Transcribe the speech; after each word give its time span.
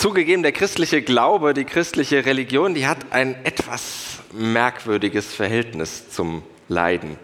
Zugegeben, 0.00 0.42
der 0.42 0.52
christliche 0.52 1.02
Glaube, 1.02 1.52
die 1.52 1.66
christliche 1.66 2.24
Religion, 2.24 2.72
die 2.72 2.86
hat 2.86 2.96
ein 3.10 3.36
etwas 3.44 4.20
merkwürdiges 4.32 5.34
Verhältnis 5.34 6.08
zum 6.08 6.42
Leiden. 6.68 7.18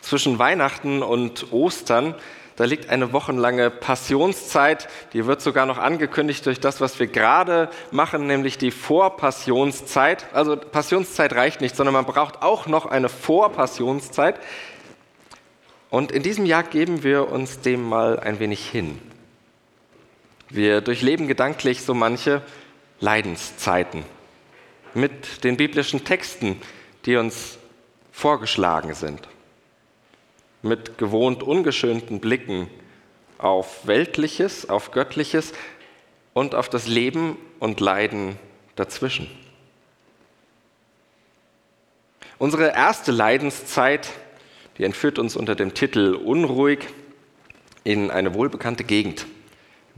Zwischen 0.00 0.38
Weihnachten 0.38 1.02
und 1.02 1.52
Ostern, 1.52 2.14
da 2.54 2.66
liegt 2.66 2.88
eine 2.88 3.12
wochenlange 3.12 3.68
Passionszeit, 3.70 4.86
die 5.12 5.26
wird 5.26 5.40
sogar 5.40 5.66
noch 5.66 5.78
angekündigt 5.78 6.46
durch 6.46 6.60
das, 6.60 6.80
was 6.80 7.00
wir 7.00 7.08
gerade 7.08 7.68
machen, 7.90 8.28
nämlich 8.28 8.58
die 8.58 8.70
Vorpassionszeit. 8.70 10.28
Also 10.32 10.56
Passionszeit 10.56 11.32
reicht 11.32 11.60
nicht, 11.60 11.74
sondern 11.74 11.94
man 11.94 12.04
braucht 12.06 12.42
auch 12.42 12.68
noch 12.68 12.86
eine 12.86 13.08
Vorpassionszeit. 13.08 14.38
Und 15.90 16.12
in 16.12 16.22
diesem 16.22 16.46
Jahr 16.46 16.62
geben 16.62 17.02
wir 17.02 17.32
uns 17.32 17.58
dem 17.58 17.82
mal 17.82 18.20
ein 18.20 18.38
wenig 18.38 18.64
hin. 18.70 19.00
Wir 20.50 20.80
durchleben 20.80 21.28
gedanklich 21.28 21.82
so 21.82 21.94
manche 21.94 22.42
Leidenszeiten 22.98 24.04
mit 24.94 25.44
den 25.44 25.56
biblischen 25.56 26.04
Texten, 26.04 26.60
die 27.06 27.14
uns 27.14 27.58
vorgeschlagen 28.10 28.94
sind, 28.94 29.28
mit 30.62 30.98
gewohnt 30.98 31.44
ungeschönten 31.44 32.18
Blicken 32.18 32.68
auf 33.38 33.86
Weltliches, 33.86 34.68
auf 34.68 34.90
Göttliches 34.90 35.52
und 36.34 36.56
auf 36.56 36.68
das 36.68 36.88
Leben 36.88 37.38
und 37.60 37.78
Leiden 37.78 38.36
dazwischen. 38.74 39.30
Unsere 42.38 42.74
erste 42.74 43.12
Leidenszeit, 43.12 44.10
die 44.78 44.84
entführt 44.84 45.20
uns 45.20 45.36
unter 45.36 45.54
dem 45.54 45.74
Titel 45.74 46.14
Unruhig 46.14 46.88
in 47.84 48.10
eine 48.10 48.34
wohlbekannte 48.34 48.82
Gegend. 48.82 49.26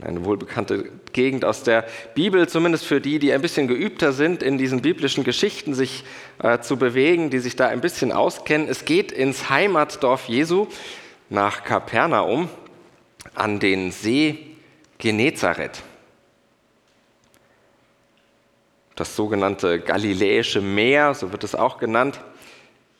Eine 0.01 0.25
wohlbekannte 0.25 0.91
Gegend 1.13 1.45
aus 1.45 1.63
der 1.63 1.85
Bibel, 2.15 2.47
zumindest 2.49 2.85
für 2.85 2.99
die, 2.99 3.19
die 3.19 3.31
ein 3.31 3.41
bisschen 3.41 3.67
geübter 3.67 4.11
sind, 4.11 4.41
in 4.41 4.57
diesen 4.57 4.81
biblischen 4.81 5.23
Geschichten 5.23 5.73
sich 5.73 6.03
äh, 6.41 6.59
zu 6.59 6.77
bewegen, 6.77 7.29
die 7.29 7.39
sich 7.39 7.55
da 7.55 7.67
ein 7.67 7.79
bisschen 7.79 8.11
auskennen. 8.11 8.67
Es 8.67 8.85
geht 8.85 9.11
ins 9.11 9.49
Heimatdorf 9.49 10.27
Jesu 10.27 10.67
nach 11.29 11.63
Kapernaum 11.63 12.49
an 13.35 13.59
den 13.59 13.91
See 13.91 14.57
Genezareth. 14.97 15.83
Das 18.95 19.15
sogenannte 19.15 19.79
Galiläische 19.79 20.61
Meer, 20.61 21.13
so 21.13 21.31
wird 21.31 21.43
es 21.43 21.55
auch 21.55 21.77
genannt, 21.77 22.19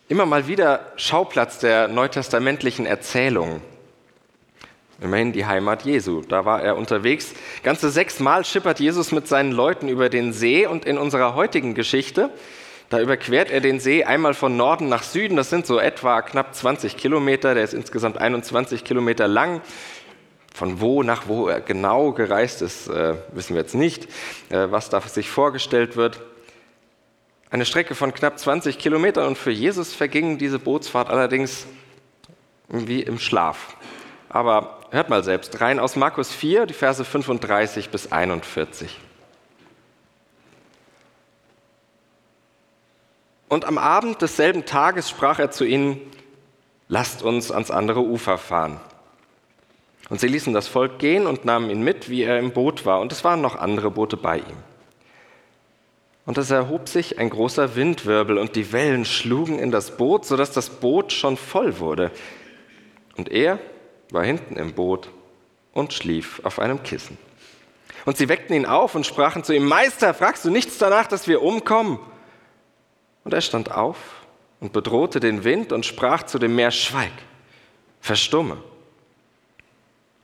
immer 0.09 0.25
mal 0.25 0.47
wieder 0.47 0.91
Schauplatz 0.95 1.59
der 1.59 1.87
neutestamentlichen 1.87 2.85
Erzählungen. 2.85 3.61
Immerhin 5.01 5.33
die 5.33 5.45
Heimat 5.45 5.83
Jesu. 5.83 6.21
Da 6.21 6.45
war 6.45 6.61
er 6.61 6.77
unterwegs. 6.77 7.33
Ganze 7.63 7.89
sechsmal 7.89 8.45
schippert 8.45 8.79
Jesus 8.79 9.11
mit 9.11 9.27
seinen 9.27 9.51
Leuten 9.51 9.89
über 9.89 10.09
den 10.09 10.33
See 10.33 10.65
und 10.65 10.85
in 10.85 10.97
unserer 10.97 11.35
heutigen 11.35 11.73
Geschichte, 11.73 12.29
da 12.89 12.99
überquert 12.99 13.49
er 13.49 13.59
den 13.59 13.79
See 13.79 14.03
einmal 14.03 14.35
von 14.35 14.55
Norden 14.55 14.87
nach 14.87 15.01
Süden. 15.01 15.35
Das 15.35 15.49
sind 15.49 15.65
so 15.65 15.79
etwa 15.79 16.21
knapp 16.21 16.53
20 16.53 16.95
Kilometer. 16.95 17.55
Der 17.55 17.63
ist 17.63 17.73
insgesamt 17.73 18.19
21 18.19 18.83
Kilometer 18.83 19.27
lang. 19.27 19.61
Von 20.53 20.79
wo 20.79 21.01
nach 21.01 21.27
wo 21.27 21.47
er 21.47 21.59
genau 21.59 22.11
gereist 22.11 22.61
ist, 22.61 22.87
äh, 22.87 23.15
wissen 23.31 23.55
wir 23.55 23.61
jetzt 23.63 23.73
nicht, 23.73 24.05
äh, 24.49 24.67
was 24.69 24.89
da 24.89 25.01
sich 25.01 25.27
vorgestellt 25.27 25.95
wird. 25.95 26.21
Eine 27.49 27.65
Strecke 27.65 27.95
von 27.95 28.13
knapp 28.13 28.37
20 28.37 28.77
Kilometern 28.77 29.25
und 29.25 29.39
für 29.39 29.49
Jesus 29.49 29.93
verging 29.95 30.37
diese 30.37 30.59
Bootsfahrt 30.59 31.09
allerdings 31.09 31.65
wie 32.69 33.01
im 33.01 33.17
Schlaf. 33.17 33.75
Aber 34.29 34.82
hört 34.93 35.09
mal 35.09 35.23
selbst 35.23 35.59
rein 35.59 35.79
aus 35.79 35.95
Markus 35.95 36.31
4, 36.31 36.67
die 36.67 36.75
Verse 36.75 37.03
35 37.03 37.89
bis 37.89 38.11
41. 38.11 38.99
Und 43.49 43.65
am 43.65 43.79
Abend 43.79 44.21
desselben 44.21 44.65
Tages 44.65 45.09
sprach 45.09 45.39
er 45.39 45.49
zu 45.49 45.65
ihnen, 45.65 45.99
lasst 46.87 47.23
uns 47.23 47.51
ans 47.51 47.71
andere 47.71 48.01
Ufer 48.01 48.37
fahren. 48.37 48.79
Und 50.09 50.19
sie 50.19 50.27
ließen 50.27 50.53
das 50.53 50.67
Volk 50.67 50.99
gehen 50.99 51.25
und 51.25 51.43
nahmen 51.43 51.71
ihn 51.71 51.81
mit, 51.81 52.09
wie 52.09 52.21
er 52.21 52.37
im 52.37 52.51
Boot 52.51 52.85
war, 52.85 52.99
und 52.99 53.11
es 53.11 53.23
waren 53.23 53.41
noch 53.41 53.55
andere 53.55 53.89
Boote 53.89 54.15
bei 54.15 54.37
ihm. 54.37 54.57
Und 56.27 56.37
es 56.37 56.51
erhob 56.51 56.87
sich 56.87 57.17
ein 57.17 57.31
großer 57.31 57.75
Windwirbel, 57.75 58.37
und 58.37 58.55
die 58.55 58.71
Wellen 58.71 59.05
schlugen 59.05 59.57
in 59.57 59.71
das 59.71 59.97
Boot, 59.97 60.25
sodass 60.25 60.51
das 60.51 60.69
Boot 60.69 61.11
schon 61.11 61.35
voll 61.35 61.79
wurde. 61.79 62.11
Und 63.17 63.29
er 63.29 63.59
war 64.13 64.23
hinten 64.23 64.55
im 64.55 64.73
Boot 64.73 65.09
und 65.73 65.91
schlief 65.91 66.39
auf 66.43 66.59
einem 66.59 66.83
Kissen. 66.83 67.17
Und 68.05 68.17
sie 68.17 68.29
weckten 68.29 68.55
ihn 68.55 68.65
auf 68.65 68.95
und 68.95 69.05
sprachen 69.05 69.43
zu 69.43 69.53
ihm, 69.53 69.65
Meister, 69.65 70.13
fragst 70.13 70.45
du 70.45 70.49
nichts 70.49 70.77
danach, 70.77 71.07
dass 71.07 71.27
wir 71.27 71.41
umkommen? 71.41 71.99
Und 73.23 73.33
er 73.33 73.41
stand 73.41 73.71
auf 73.71 73.97
und 74.59 74.73
bedrohte 74.73 75.19
den 75.19 75.43
Wind 75.43 75.71
und 75.71 75.85
sprach 75.85 76.23
zu 76.23 76.37
dem 76.37 76.55
Meer, 76.55 76.71
Schweig, 76.71 77.11
verstumme. 78.01 78.57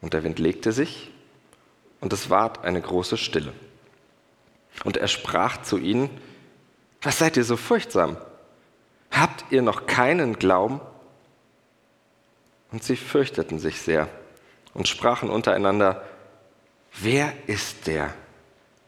Und 0.02 0.14
der 0.14 0.24
Wind 0.24 0.40
legte 0.40 0.72
sich 0.72 1.12
und 2.00 2.14
es 2.14 2.30
ward 2.30 2.64
eine 2.64 2.82
große 2.82 3.18
Stille. 3.18 3.54
Und 4.84 4.98
er 4.98 5.08
sprach 5.08 5.62
zu 5.62 5.78
ihnen, 5.78 6.10
was 7.02 7.18
seid 7.18 7.38
ihr 7.38 7.44
so 7.44 7.58
furchtsam? 7.58 8.18
Habt 9.12 9.46
ihr 9.50 9.62
noch 9.62 9.88
keinen 9.88 10.38
Glauben? 10.38 10.80
Und 12.72 12.84
sie 12.84 12.96
fürchteten 12.96 13.60
sich 13.60 13.82
sehr 13.82 14.08
und 14.74 14.88
sprachen 14.88 15.30
untereinander, 15.30 16.04
wer 17.00 17.34
ist 17.48 17.88
der, 17.88 18.14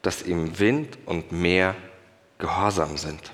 dass 0.01 0.23
ihm 0.23 0.59
Wind 0.59 0.97
und 1.05 1.31
Meer 1.31 1.75
gehorsam 2.37 2.97
sind? 2.97 3.31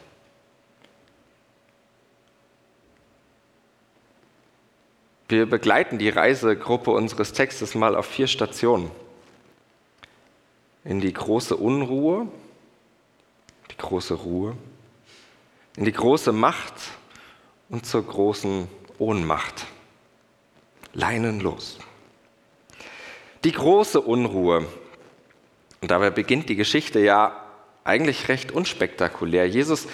Wir 5.29 5.45
begleiten 5.45 5.97
die 5.97 6.07
Reisegruppe 6.07 6.91
unseres 6.91 7.33
Textes 7.33 7.75
mal 7.75 7.97
auf 7.97 8.05
vier 8.05 8.27
Stationen. 8.27 8.89
In 10.85 11.01
die 11.01 11.11
große 11.11 11.57
Unruhe, 11.57 12.29
die 13.69 13.75
große 13.75 14.13
Ruhe, 14.13 14.55
in 15.75 15.83
die 15.83 15.91
große 15.91 16.31
Macht 16.31 16.73
und 17.67 17.85
zur 17.85 18.07
großen 18.07 18.69
Ohnmacht 18.99 19.67
leinenlos. 20.93 21.79
Die 23.43 23.51
große 23.51 24.01
Unruhe, 24.01 24.65
und 25.81 25.91
dabei 25.91 26.09
beginnt 26.09 26.49
die 26.49 26.55
Geschichte 26.55 26.99
ja 26.99 27.35
eigentlich 27.83 28.27
recht 28.27 28.51
unspektakulär. 28.51 29.47
Jesus 29.47 29.87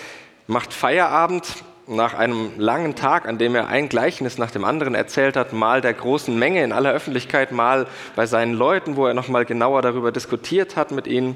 macht 0.48 0.74
Feierabend 0.74 1.46
nach 1.88 2.14
einem 2.14 2.52
langen 2.58 2.96
Tag, 2.96 3.28
an 3.28 3.38
dem 3.38 3.56
er 3.56 3.68
ein 3.68 3.90
Gleichnis 3.90 4.38
nach 4.38 4.52
dem 4.52 4.64
anderen 4.64 4.96
erzählt 4.96 5.36
hat, 5.36 5.54
mal 5.54 5.82
der 5.82 5.94
großen 5.94 6.38
Menge 6.38 6.64
in 6.64 6.72
aller 6.72 6.92
Öffentlichkeit, 6.92 7.52
mal 7.52 7.88
bei 8.16 8.26
seinen 8.26 8.54
Leuten, 8.54 8.96
wo 8.96 9.06
er 9.06 9.14
noch 9.14 9.28
mal 9.28 9.46
genauer 9.46 9.82
darüber 9.82 10.12
diskutiert 10.12 10.76
hat 10.76 10.92
mit 10.92 11.08
ihnen. 11.08 11.36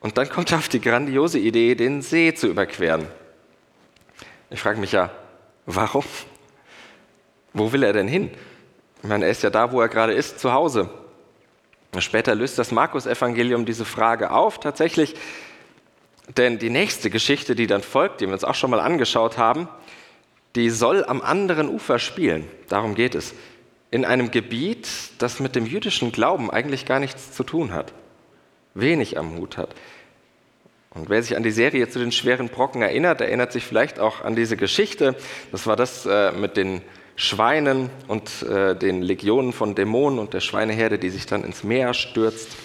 Und 0.00 0.18
dann 0.18 0.28
kommt 0.28 0.52
er 0.52 0.58
auf 0.58 0.68
die 0.68 0.80
grandiose 0.80 1.38
Idee, 1.38 1.74
den 1.74 2.02
See 2.02 2.34
zu 2.34 2.48
überqueren. 2.48 3.06
Ich 4.50 4.60
frage 4.60 4.78
mich 4.78 4.92
ja, 4.92 5.10
warum? 5.66 6.04
Wo 7.54 7.72
will 7.72 7.82
er 7.82 7.92
denn 7.92 8.08
hin? 8.08 8.30
Ich 9.02 9.08
meine, 9.08 9.24
er 9.24 9.30
ist 9.30 9.42
ja 9.42 9.50
da, 9.50 9.72
wo 9.72 9.80
er 9.80 9.88
gerade 9.88 10.12
ist, 10.12 10.38
zu 10.38 10.52
Hause. 10.52 10.88
Später 11.98 12.34
löst 12.34 12.58
das 12.58 12.72
Markus-Evangelium 12.72 13.66
diese 13.66 13.84
Frage 13.84 14.30
auf, 14.30 14.60
tatsächlich, 14.60 15.14
denn 16.36 16.58
die 16.58 16.70
nächste 16.70 17.10
Geschichte, 17.10 17.54
die 17.54 17.66
dann 17.66 17.82
folgt, 17.82 18.20
die 18.20 18.26
wir 18.26 18.32
uns 18.32 18.44
auch 18.44 18.54
schon 18.54 18.70
mal 18.70 18.80
angeschaut 18.80 19.36
haben, 19.36 19.68
die 20.54 20.70
soll 20.70 21.04
am 21.04 21.20
anderen 21.20 21.68
Ufer 21.68 21.98
spielen. 21.98 22.48
Darum 22.68 22.94
geht 22.94 23.14
es. 23.14 23.34
In 23.90 24.04
einem 24.04 24.30
Gebiet, 24.30 24.88
das 25.18 25.40
mit 25.40 25.54
dem 25.54 25.66
jüdischen 25.66 26.12
Glauben 26.12 26.50
eigentlich 26.50 26.86
gar 26.86 26.98
nichts 26.98 27.32
zu 27.32 27.44
tun 27.44 27.72
hat, 27.72 27.92
wenig 28.74 29.18
am 29.18 29.36
Hut 29.36 29.58
hat. 29.58 29.74
Und 30.94 31.08
wer 31.08 31.22
sich 31.22 31.36
an 31.36 31.42
die 31.42 31.50
Serie 31.50 31.88
zu 31.88 31.98
den 31.98 32.12
schweren 32.12 32.48
Brocken 32.48 32.82
erinnert, 32.82 33.20
erinnert 33.20 33.52
sich 33.52 33.64
vielleicht 33.64 33.98
auch 33.98 34.22
an 34.22 34.36
diese 34.36 34.56
Geschichte. 34.56 35.16
Das 35.50 35.66
war 35.66 35.76
das 35.76 36.06
äh, 36.06 36.32
mit 36.32 36.56
den 36.56 36.82
Schweinen 37.16 37.90
und 38.08 38.42
äh, 38.42 38.74
den 38.74 39.02
Legionen 39.02 39.52
von 39.52 39.74
Dämonen 39.74 40.18
und 40.18 40.34
der 40.34 40.40
Schweineherde, 40.40 40.98
die 40.98 41.10
sich 41.10 41.26
dann 41.26 41.44
ins 41.44 41.62
Meer 41.62 41.94
stürzt. 41.94 42.56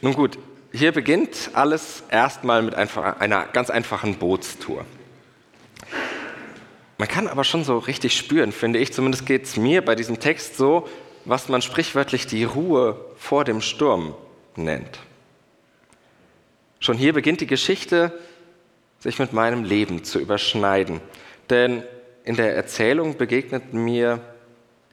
Nun 0.00 0.14
gut, 0.14 0.38
hier 0.72 0.92
beginnt 0.92 1.50
alles 1.54 2.04
erstmal 2.10 2.62
mit 2.62 2.74
einer 2.74 3.46
ganz 3.46 3.70
einfachen 3.70 4.16
Bootstour. 4.16 4.84
Man 6.98 7.08
kann 7.08 7.28
aber 7.28 7.44
schon 7.44 7.64
so 7.64 7.78
richtig 7.78 8.16
spüren, 8.16 8.52
finde 8.52 8.78
ich, 8.78 8.92
zumindest 8.92 9.24
geht 9.24 9.44
es 9.44 9.56
mir 9.56 9.84
bei 9.84 9.94
diesem 9.94 10.18
Text 10.18 10.56
so, 10.56 10.88
was 11.24 11.48
man 11.48 11.62
sprichwörtlich 11.62 12.26
die 12.26 12.44
Ruhe 12.44 12.98
vor 13.16 13.44
dem 13.44 13.60
Sturm 13.60 14.14
nennt. 14.56 14.98
Schon 16.80 16.96
hier 16.96 17.12
beginnt 17.12 17.40
die 17.40 17.46
Geschichte, 17.46 18.18
sich 18.98 19.18
mit 19.18 19.32
meinem 19.32 19.64
Leben 19.64 20.04
zu 20.04 20.18
überschneiden. 20.18 21.00
Denn 21.50 21.82
in 22.24 22.36
der 22.36 22.54
Erzählung 22.56 23.16
begegnet 23.16 23.72
mir 23.72 24.20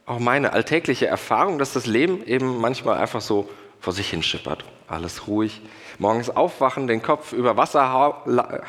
auch 0.06 0.20
meine 0.20 0.54
alltägliche 0.54 1.08
Erfahrung, 1.08 1.58
dass 1.58 1.74
das 1.74 1.86
Leben 1.86 2.26
eben 2.26 2.60
manchmal 2.60 2.98
einfach 2.98 3.22
so 3.22 3.50
vor 3.80 3.94
sich 3.94 4.10
hin 4.10 4.24
schippert. 4.24 4.64
Alles 4.88 5.28
ruhig. 5.28 5.62
Morgens 5.98 6.30
aufwachen, 6.30 6.88
den 6.88 7.02
Kopf 7.02 7.34
über 7.34 7.58
Wasser 7.58 7.92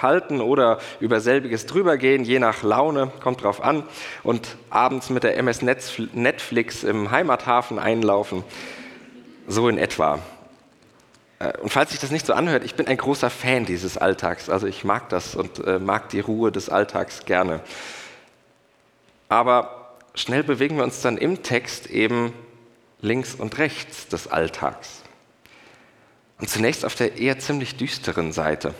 halten 0.00 0.40
oder 0.40 0.78
über 1.00 1.20
selbiges 1.20 1.66
drübergehen, 1.66 2.24
je 2.24 2.38
nach 2.38 2.62
Laune, 2.62 3.10
kommt 3.22 3.42
drauf 3.42 3.62
an. 3.62 3.82
Und 4.22 4.56
abends 4.70 5.10
mit 5.10 5.24
der 5.24 5.36
MS 5.36 5.62
Netflix 5.62 6.84
im 6.84 7.10
Heimathafen 7.10 7.78
einlaufen. 7.78 8.44
So 9.46 9.68
in 9.68 9.78
etwa. 9.78 10.20
Äh, 11.38 11.56
und 11.58 11.70
falls 11.70 11.90
sich 11.90 12.00
das 12.00 12.10
nicht 12.10 12.26
so 12.26 12.34
anhört, 12.34 12.64
ich 12.64 12.74
bin 12.74 12.86
ein 12.86 12.96
großer 12.96 13.30
Fan 13.30 13.64
dieses 13.64 13.98
Alltags. 13.98 14.48
Also 14.48 14.66
ich 14.66 14.84
mag 14.84 15.08
das 15.08 15.34
und 15.34 15.64
äh, 15.66 15.78
mag 15.78 16.08
die 16.10 16.20
Ruhe 16.20 16.52
des 16.52 16.68
Alltags 16.68 17.24
gerne. 17.24 17.60
Aber 19.28 19.96
schnell 20.14 20.42
bewegen 20.42 20.76
wir 20.76 20.84
uns 20.84 21.00
dann 21.00 21.18
im 21.18 21.42
Text 21.42 21.90
eben 21.90 22.32
links 23.00 23.34
und 23.34 23.58
rechts 23.58 24.08
des 24.08 24.28
Alltags. 24.28 25.02
Und 26.38 26.48
zunächst 26.48 26.84
auf 26.84 26.94
der 26.94 27.16
eher 27.16 27.38
ziemlich 27.38 27.76
düsteren 27.76 28.32
Seite. 28.32 28.74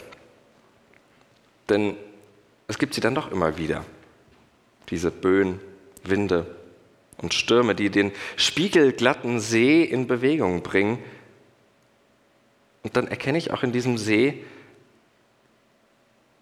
Denn 1.69 1.97
es 2.69 2.79
gibt 2.79 2.95
sie 2.95 3.01
dann 3.01 3.15
doch 3.15 3.31
immer 3.31 3.57
wieder. 3.57 3.85
Diese 4.91 5.11
Böen, 5.11 5.61
Winde 6.05 6.47
und 7.19 7.35
Stürme, 7.35 7.75
die 7.75 7.91
den 7.91 8.13
spiegelglatten 8.37 9.41
See 9.41 9.83
in 9.83 10.07
Bewegung 10.07 10.63
bringen. 10.63 10.99
Und 12.87 12.97
dann 12.97 13.09
erkenne 13.09 13.37
ich 13.37 13.51
auch 13.51 13.65
in 13.65 13.73
diesem 13.73 13.99
See 13.99 14.45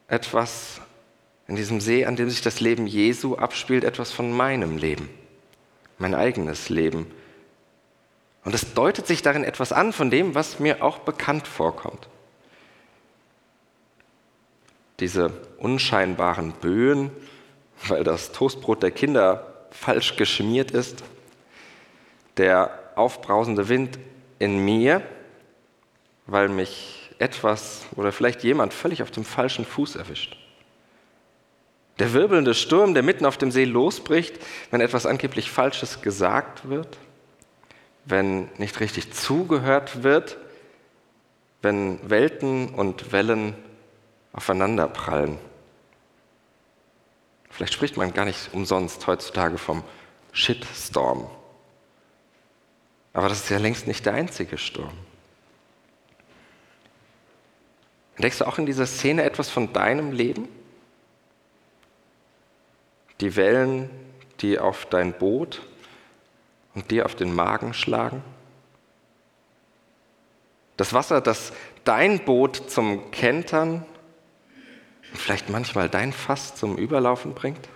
etwas, 0.09 0.83
in 1.49 1.57
diesem 1.57 1.81
See, 1.81 2.05
an 2.05 2.17
dem 2.17 2.29
sich 2.29 2.43
das 2.43 2.61
Leben 2.61 2.87
Jesu 2.87 3.37
abspielt, 3.37 3.83
etwas 3.83 4.13
von 4.13 4.31
meinem 4.31 4.77
Leben, 4.77 5.09
mein 5.97 6.15
eigenes 6.15 6.69
Leben 6.69 7.07
und 8.45 8.55
es 8.55 8.75
deutet 8.75 9.07
sich 9.07 9.23
darin 9.23 9.43
etwas 9.43 9.73
an 9.73 9.93
von 9.93 10.11
dem, 10.11 10.35
was 10.35 10.61
mir 10.61 10.83
auch 10.83 10.99
bekannt 10.99 11.49
vorkommt. 11.49 12.09
Diese 15.01 15.31
unscheinbaren 15.59 16.53
Böen, 16.53 17.11
weil 17.89 18.05
das 18.05 18.33
Toastbrot 18.33 18.83
der 18.83 18.91
Kinder 18.91 19.67
falsch 19.71 20.17
geschmiert 20.17 20.71
ist, 20.71 21.03
der 22.37 22.79
aufbrausende 22.97 23.69
Wind 23.71 23.99
in 24.39 24.59
mir, 24.59 25.03
weil 26.27 26.49
mich 26.49 27.11
etwas 27.19 27.87
oder 27.97 28.13
vielleicht 28.13 28.43
jemand 28.43 28.75
völlig 28.75 29.03
auf 29.03 29.11
dem 29.11 29.25
falschen 29.25 29.65
Fuß 29.65 29.97
erwischt. 29.97 30.37
Der 31.99 32.13
wirbelnde 32.13 32.55
Sturm, 32.55 32.95
der 32.95 33.05
mitten 33.05 33.25
auf 33.25 33.39
dem 33.39 33.53
See 33.53 33.65
losbricht, 33.65 34.39
wenn 34.71 34.81
etwas 34.81 35.07
angeblich 35.07 35.51
Falsches 35.51 36.03
gesagt 36.03 36.69
wird 36.69 36.99
wenn 38.05 38.49
nicht 38.59 38.81
richtig 38.81 39.13
zugehört 39.13 40.03
wird, 40.03 40.37
wenn 41.63 41.99
Welten 42.09 42.69
und 42.75 43.13
Wellen 43.13 43.55
aufeinanderprallen. 44.33 45.39
Vielleicht 47.51 47.73
spricht 47.73 47.97
man 47.97 48.13
gar 48.13 48.25
nicht 48.25 48.53
umsonst 48.53 49.07
heutzutage 49.07 49.59
vom 49.59 49.85
Shitstorm. 50.33 51.31
Aber 53.13 53.29
das 53.29 53.45
ist 53.45 53.51
ja 53.51 53.59
längst 53.59 53.87
nicht 53.87 54.05
der 54.07 54.15
einzige 54.15 54.59
Sturm. 54.59 54.93
Entdeckst 58.17 58.41
du 58.41 58.47
auch 58.47 58.59
in 58.59 58.67
dieser 58.67 58.87
Szene 58.87 59.25
etwas 59.25 59.51
von 59.51 59.73
deinem 59.73 60.13
Leben? 60.13 60.49
Die 63.21 63.37
Wellen, 63.37 63.91
die 64.41 64.59
auf 64.59 64.87
dein 64.87 65.13
Boot 65.13 65.63
und 66.75 66.91
dir 66.91 67.07
auf 67.07 67.15
den 67.15 67.35
Magen 67.35 67.75
schlagen? 67.75 68.23
Das 70.77 70.93
Wasser, 70.93 71.21
das 71.21 71.53
dein 71.85 72.25
Boot 72.25 72.71
zum 72.71 73.11
Kentern 73.11 73.85
und 75.13 75.21
vielleicht 75.21 75.49
manchmal 75.49 75.89
dein 75.89 76.13
Fass 76.13 76.55
zum 76.55 76.77
Überlaufen 76.77 77.35
bringt? 77.35 77.69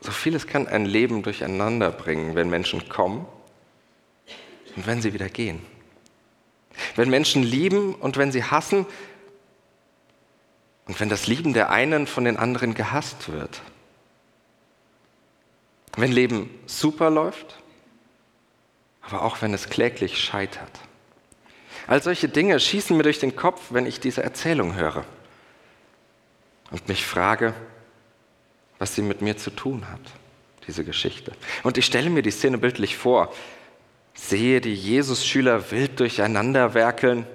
So 0.00 0.12
vieles 0.12 0.46
kann 0.46 0.68
ein 0.68 0.84
Leben 0.84 1.22
durcheinander 1.22 1.90
bringen, 1.90 2.34
wenn 2.34 2.48
Menschen 2.48 2.88
kommen 2.88 3.26
und 4.76 4.86
wenn 4.86 5.02
sie 5.02 5.12
wieder 5.14 5.28
gehen. 5.28 5.60
Wenn 6.94 7.10
Menschen 7.10 7.42
lieben 7.42 7.94
und 7.94 8.16
wenn 8.16 8.32
sie 8.32 8.44
hassen 8.44 8.86
und 10.86 11.00
wenn 11.00 11.08
das 11.08 11.26
Lieben 11.26 11.52
der 11.52 11.70
einen 11.70 12.06
von 12.06 12.24
den 12.24 12.36
anderen 12.36 12.74
gehasst 12.74 13.32
wird. 13.32 13.62
Wenn 15.96 16.12
Leben 16.12 16.50
super 16.66 17.10
läuft, 17.10 17.56
aber 19.02 19.22
auch 19.22 19.42
wenn 19.42 19.54
es 19.54 19.68
kläglich 19.68 20.20
scheitert. 20.20 20.80
All 21.86 22.02
solche 22.02 22.28
Dinge 22.28 22.58
schießen 22.58 22.96
mir 22.96 23.02
durch 23.02 23.18
den 23.18 23.36
Kopf, 23.36 23.66
wenn 23.70 23.86
ich 23.86 24.00
diese 24.00 24.22
Erzählung 24.22 24.74
höre 24.74 25.04
und 26.70 26.88
mich 26.88 27.06
frage, 27.06 27.54
was 28.78 28.94
sie 28.94 29.02
mit 29.02 29.22
mir 29.22 29.36
zu 29.36 29.50
tun 29.50 29.88
hat, 29.90 30.00
diese 30.66 30.84
Geschichte. 30.84 31.32
Und 31.62 31.78
ich 31.78 31.86
stelle 31.86 32.10
mir 32.10 32.22
die 32.22 32.30
Szene 32.30 32.58
bildlich 32.58 32.96
vor, 32.96 33.32
sehe 34.16 34.60
die 34.60 34.74
Jesus-Schüler 34.74 35.70
wild 35.70 36.00
durcheinander 36.00 36.74
werkeln. 36.74 37.26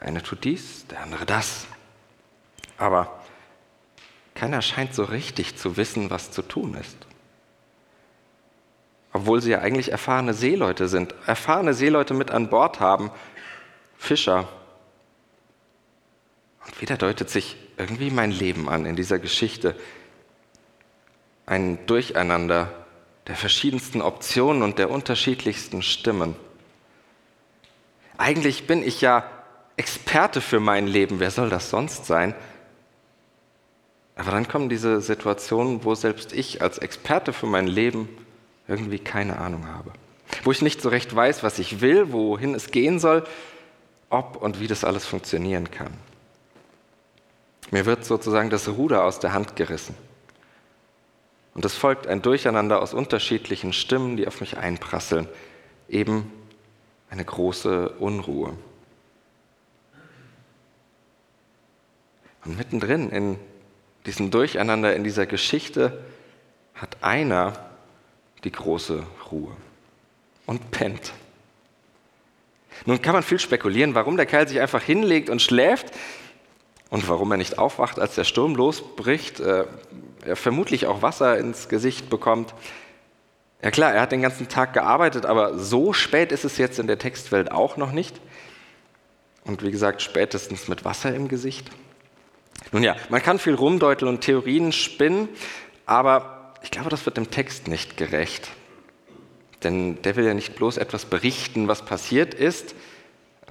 Der 0.00 0.08
eine 0.08 0.22
tut 0.22 0.42
dies, 0.42 0.86
der 0.88 1.02
andere 1.02 1.24
das. 1.24 1.66
Aber 2.76 3.22
keiner 4.34 4.62
scheint 4.62 4.94
so 4.94 5.04
richtig 5.04 5.56
zu 5.56 5.76
wissen, 5.76 6.10
was 6.10 6.32
zu 6.32 6.42
tun 6.42 6.74
ist 6.74 6.96
obwohl 9.14 9.40
sie 9.40 9.52
ja 9.52 9.60
eigentlich 9.60 9.92
erfahrene 9.92 10.34
Seeleute 10.34 10.88
sind, 10.88 11.14
erfahrene 11.24 11.72
Seeleute 11.72 12.14
mit 12.14 12.32
an 12.32 12.50
Bord 12.50 12.80
haben, 12.80 13.12
Fischer. 13.96 14.48
Und 16.66 16.80
wieder 16.80 16.96
deutet 16.96 17.30
sich 17.30 17.56
irgendwie 17.78 18.10
mein 18.10 18.32
Leben 18.32 18.68
an 18.68 18.84
in 18.84 18.96
dieser 18.96 19.20
Geschichte. 19.20 19.76
Ein 21.46 21.86
Durcheinander 21.86 22.83
der 23.26 23.36
verschiedensten 23.36 24.02
Optionen 24.02 24.62
und 24.62 24.78
der 24.78 24.90
unterschiedlichsten 24.90 25.82
Stimmen. 25.82 26.36
Eigentlich 28.18 28.66
bin 28.66 28.82
ich 28.82 29.00
ja 29.00 29.24
Experte 29.76 30.40
für 30.40 30.60
mein 30.60 30.86
Leben, 30.86 31.20
wer 31.20 31.30
soll 31.30 31.50
das 31.50 31.70
sonst 31.70 32.06
sein? 32.06 32.34
Aber 34.16 34.30
dann 34.30 34.46
kommen 34.46 34.68
diese 34.68 35.00
Situationen, 35.00 35.84
wo 35.84 35.94
selbst 35.94 36.32
ich 36.32 36.62
als 36.62 36.78
Experte 36.78 37.32
für 37.32 37.46
mein 37.46 37.66
Leben 37.66 38.08
irgendwie 38.68 39.00
keine 39.00 39.38
Ahnung 39.38 39.66
habe. 39.66 39.92
Wo 40.44 40.52
ich 40.52 40.62
nicht 40.62 40.80
so 40.80 40.88
recht 40.88 41.14
weiß, 41.14 41.42
was 41.42 41.58
ich 41.58 41.80
will, 41.80 42.12
wohin 42.12 42.54
es 42.54 42.70
gehen 42.70 43.00
soll, 43.00 43.26
ob 44.10 44.36
und 44.36 44.60
wie 44.60 44.68
das 44.68 44.84
alles 44.84 45.04
funktionieren 45.04 45.70
kann. 45.70 45.92
Mir 47.70 47.86
wird 47.86 48.04
sozusagen 48.04 48.50
das 48.50 48.68
Ruder 48.68 49.04
aus 49.04 49.18
der 49.18 49.32
Hand 49.32 49.56
gerissen. 49.56 49.96
Und 51.54 51.64
es 51.64 51.74
folgt 51.74 52.06
ein 52.08 52.20
Durcheinander 52.20 52.82
aus 52.82 52.92
unterschiedlichen 52.94 53.72
Stimmen, 53.72 54.16
die 54.16 54.26
auf 54.26 54.40
mich 54.40 54.56
einprasseln. 54.56 55.28
Eben 55.88 56.30
eine 57.08 57.24
große 57.24 57.90
Unruhe. 57.90 58.56
Und 62.44 62.58
mittendrin 62.58 63.10
in 63.10 63.38
diesem 64.04 64.30
Durcheinander, 64.30 64.94
in 64.94 65.04
dieser 65.04 65.26
Geschichte, 65.26 66.04
hat 66.74 66.96
einer 67.02 67.52
die 68.42 68.52
große 68.52 69.04
Ruhe 69.30 69.52
und 70.44 70.72
pennt. 70.72 71.12
Nun 72.84 73.00
kann 73.00 73.14
man 73.14 73.22
viel 73.22 73.38
spekulieren, 73.38 73.94
warum 73.94 74.16
der 74.16 74.26
Kerl 74.26 74.48
sich 74.48 74.60
einfach 74.60 74.82
hinlegt 74.82 75.30
und 75.30 75.40
schläft 75.40 75.94
und 76.94 77.08
warum 77.08 77.32
er 77.32 77.38
nicht 77.38 77.58
aufwacht, 77.58 77.98
als 77.98 78.14
der 78.14 78.22
Sturm 78.22 78.54
losbricht, 78.54 79.40
äh, 79.40 79.64
er 80.24 80.36
vermutlich 80.36 80.86
auch 80.86 81.02
Wasser 81.02 81.36
ins 81.38 81.68
Gesicht 81.68 82.08
bekommt. 82.08 82.54
Ja 83.60 83.72
klar, 83.72 83.92
er 83.92 84.00
hat 84.00 84.12
den 84.12 84.22
ganzen 84.22 84.48
Tag 84.48 84.74
gearbeitet, 84.74 85.26
aber 85.26 85.58
so 85.58 85.92
spät 85.92 86.30
ist 86.30 86.44
es 86.44 86.56
jetzt 86.56 86.78
in 86.78 86.86
der 86.86 86.96
Textwelt 86.96 87.50
auch 87.50 87.76
noch 87.76 87.90
nicht. 87.90 88.20
Und 89.42 89.64
wie 89.64 89.72
gesagt, 89.72 90.02
spätestens 90.02 90.68
mit 90.68 90.84
Wasser 90.84 91.12
im 91.12 91.26
Gesicht. 91.26 91.68
Nun 92.70 92.84
ja, 92.84 92.94
man 93.08 93.20
kann 93.20 93.40
viel 93.40 93.54
rumdeuteln 93.54 94.08
und 94.08 94.20
Theorien 94.20 94.70
spinnen, 94.70 95.28
aber 95.86 96.54
ich 96.62 96.70
glaube, 96.70 96.90
das 96.90 97.04
wird 97.06 97.16
dem 97.16 97.32
Text 97.32 97.66
nicht 97.66 97.96
gerecht. 97.96 98.50
Denn 99.64 100.00
der 100.02 100.14
will 100.14 100.26
ja 100.26 100.34
nicht 100.34 100.54
bloß 100.54 100.76
etwas 100.76 101.06
berichten, 101.06 101.66
was 101.66 101.84
passiert 101.84 102.34
ist. 102.34 102.76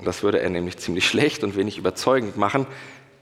Das 0.01 0.23
würde 0.23 0.39
er 0.39 0.49
nämlich 0.49 0.77
ziemlich 0.77 1.05
schlecht 1.09 1.43
und 1.43 1.57
wenig 1.57 1.77
überzeugend 1.77 2.37
machen. 2.37 2.67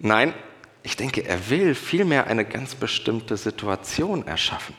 Nein, 0.04 0.34
ich 0.82 0.98
denke, 0.98 1.24
er 1.24 1.50
will 1.52 1.76
vielmehr 1.76 2.26
eine 2.26 2.44
ganz 2.44 2.74
bestimmte 2.74 3.38
Situation 3.38 4.26
erschaffen. 4.26 4.76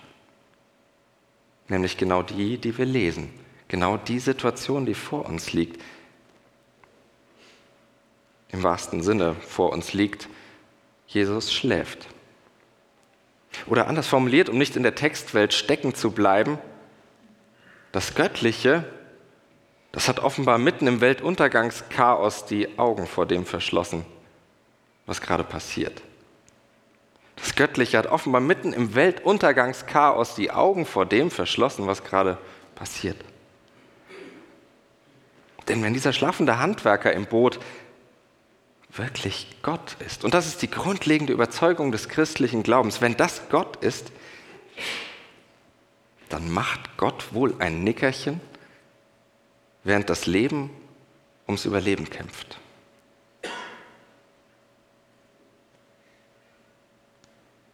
Nämlich 1.68 1.96
genau 1.96 2.22
die, 2.22 2.58
die 2.58 2.76
wir 2.76 2.86
lesen. 2.86 3.32
Genau 3.68 3.96
die 3.96 4.18
Situation, 4.18 4.84
die 4.84 4.94
vor 4.94 5.26
uns 5.26 5.52
liegt. 5.52 5.80
Im 8.50 8.64
wahrsten 8.64 9.02
Sinne 9.02 9.36
vor 9.36 9.72
uns 9.72 9.92
liegt, 9.92 10.28
Jesus 11.06 11.52
schläft. 11.52 12.08
Oder 13.66 13.86
anders 13.86 14.08
formuliert, 14.08 14.48
um 14.48 14.58
nicht 14.58 14.74
in 14.74 14.82
der 14.82 14.96
Textwelt 14.96 15.54
stecken 15.54 15.94
zu 15.94 16.10
bleiben, 16.10 16.58
das 17.92 18.16
Göttliche, 18.16 18.84
das 19.92 20.08
hat 20.08 20.18
offenbar 20.18 20.58
mitten 20.58 20.88
im 20.88 21.00
Weltuntergangschaos 21.00 22.46
die 22.46 22.78
Augen 22.78 23.06
vor 23.06 23.26
dem 23.26 23.46
verschlossen, 23.46 24.04
was 25.06 25.20
gerade 25.20 25.44
passiert. 25.44 26.02
Das 27.36 27.56
Göttliche 27.56 27.98
hat 27.98 28.06
offenbar 28.06 28.40
mitten 28.40 28.72
im 28.72 28.94
Weltuntergangschaos 28.94 30.34
die 30.34 30.50
Augen 30.50 30.86
vor 30.86 31.06
dem 31.06 31.30
verschlossen, 31.30 31.86
was 31.86 32.04
gerade 32.04 32.38
passiert. 32.74 33.16
Denn 35.68 35.82
wenn 35.82 35.94
dieser 35.94 36.12
schlafende 36.12 36.58
Handwerker 36.58 37.12
im 37.12 37.26
Boot 37.26 37.58
wirklich 38.90 39.56
Gott 39.62 39.96
ist, 40.06 40.24
und 40.24 40.34
das 40.34 40.46
ist 40.46 40.62
die 40.62 40.70
grundlegende 40.70 41.32
Überzeugung 41.32 41.92
des 41.92 42.08
christlichen 42.08 42.62
Glaubens, 42.62 43.00
wenn 43.00 43.16
das 43.16 43.48
Gott 43.48 43.76
ist, 43.76 44.12
dann 46.28 46.50
macht 46.50 46.96
Gott 46.96 47.32
wohl 47.32 47.54
ein 47.58 47.84
Nickerchen, 47.84 48.40
während 49.84 50.10
das 50.10 50.26
Leben 50.26 50.70
ums 51.46 51.64
Überleben 51.64 52.08
kämpft. 52.08 52.58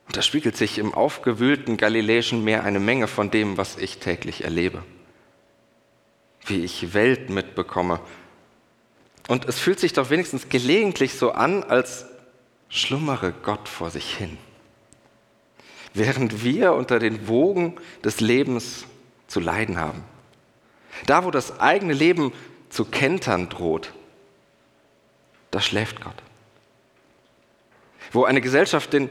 Und 0.09 0.17
da 0.17 0.23
spiegelt 0.23 0.57
sich 0.57 0.79
im 0.79 0.93
aufgewühlten 0.93 1.77
Galiläischen 1.77 2.43
Meer 2.43 2.65
eine 2.65 2.81
Menge 2.81 3.07
von 3.07 3.31
dem, 3.31 3.57
was 3.57 3.77
ich 3.77 3.99
täglich 3.99 4.43
erlebe. 4.43 4.83
Wie 6.47 6.65
ich 6.65 6.95
Welt 6.95 7.31
mitbekomme. 7.31 8.01
Und 9.29 9.45
es 9.45 9.59
fühlt 9.59 9.79
sich 9.79 9.93
doch 9.93 10.11
wenigstens 10.11 10.49
gelegentlich 10.49 11.15
so 11.15 11.33
an, 11.33 11.63
als 11.63 12.07
schlummere 12.69 13.33
Gott 13.43 13.69
vor 13.69 13.91
sich 13.91 14.17
hin 14.17 14.39
während 15.95 16.45
wir 16.45 16.75
unter 16.75 16.99
den 16.99 17.29
Wogen 17.29 17.77
des 18.05 18.21
Lebens 18.21 18.85
zu 19.27 19.41
leiden 19.41 19.79
haben. 19.79 20.05
Da, 21.07 21.25
wo 21.25 21.31
das 21.31 21.61
eigene 21.61 21.93
Leben 21.93 22.33
zu 22.71 22.85
kentern 22.85 23.49
droht, 23.49 23.93
da 25.51 25.61
schläft 25.61 26.01
Gott. 26.01 26.17
Wo 28.13 28.25
eine 28.25 28.41
Gesellschaft 28.41 28.93
den 28.93 29.11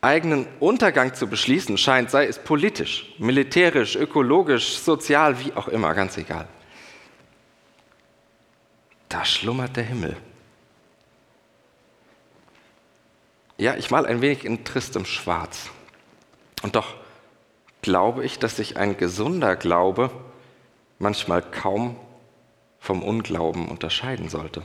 eigenen 0.00 0.46
Untergang 0.60 1.14
zu 1.14 1.26
beschließen 1.26 1.76
scheint, 1.76 2.10
sei 2.10 2.26
es 2.26 2.38
politisch, 2.38 3.14
militärisch, 3.18 3.96
ökologisch, 3.96 4.78
sozial, 4.78 5.40
wie 5.40 5.52
auch 5.54 5.68
immer, 5.68 5.94
ganz 5.94 6.16
egal. 6.16 6.48
Da 9.08 9.24
schlummert 9.24 9.76
der 9.76 9.84
Himmel. 9.84 10.16
Ja, 13.56 13.74
ich 13.74 13.90
mal 13.90 14.06
ein 14.06 14.20
wenig 14.20 14.44
in 14.44 14.64
tristem 14.64 15.04
Schwarz. 15.04 15.70
Und 16.62 16.76
doch 16.76 16.94
glaube 17.82 18.24
ich, 18.24 18.38
dass 18.38 18.56
sich 18.56 18.76
ein 18.76 18.96
gesunder 18.96 19.56
Glaube 19.56 20.10
manchmal 20.98 21.42
kaum 21.42 21.96
vom 22.78 23.02
Unglauben 23.02 23.68
unterscheiden 23.68 24.28
sollte, 24.28 24.62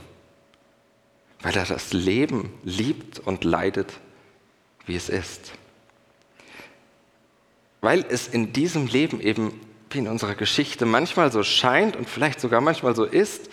weil 1.42 1.56
er 1.56 1.64
das 1.64 1.92
Leben 1.92 2.52
liebt 2.62 3.18
und 3.18 3.42
leidet, 3.44 3.92
wie 4.86 4.96
es 4.96 5.08
ist. 5.08 5.52
Weil 7.80 8.04
es 8.08 8.28
in 8.28 8.52
diesem 8.52 8.86
Leben 8.86 9.20
eben 9.20 9.60
wie 9.90 9.98
in 9.98 10.08
unserer 10.08 10.34
Geschichte 10.34 10.86
manchmal 10.86 11.30
so 11.30 11.42
scheint 11.42 11.96
und 11.96 12.08
vielleicht 12.08 12.40
sogar 12.40 12.60
manchmal 12.60 12.96
so 12.96 13.04
ist, 13.04 13.48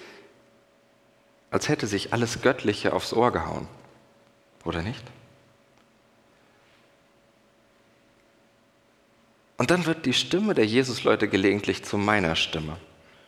als 1.52 1.70
hätte 1.70 1.86
sich 1.86 2.14
alles 2.14 2.42
Göttliche 2.42 2.94
aufs 2.94 3.14
Ohr 3.14 3.32
gehauen. 3.32 3.68
Oder 4.66 4.82
nicht? 4.82 5.04
Und 9.58 9.70
dann 9.70 9.86
wird 9.86 10.08
die 10.08 10.14
Stimme 10.14 10.56
der 10.56 10.66
Jesusleute 10.66 11.28
gelegentlich 11.28 11.84
zu 11.84 11.98
meiner 11.98 12.36
Stimme. 12.36 12.78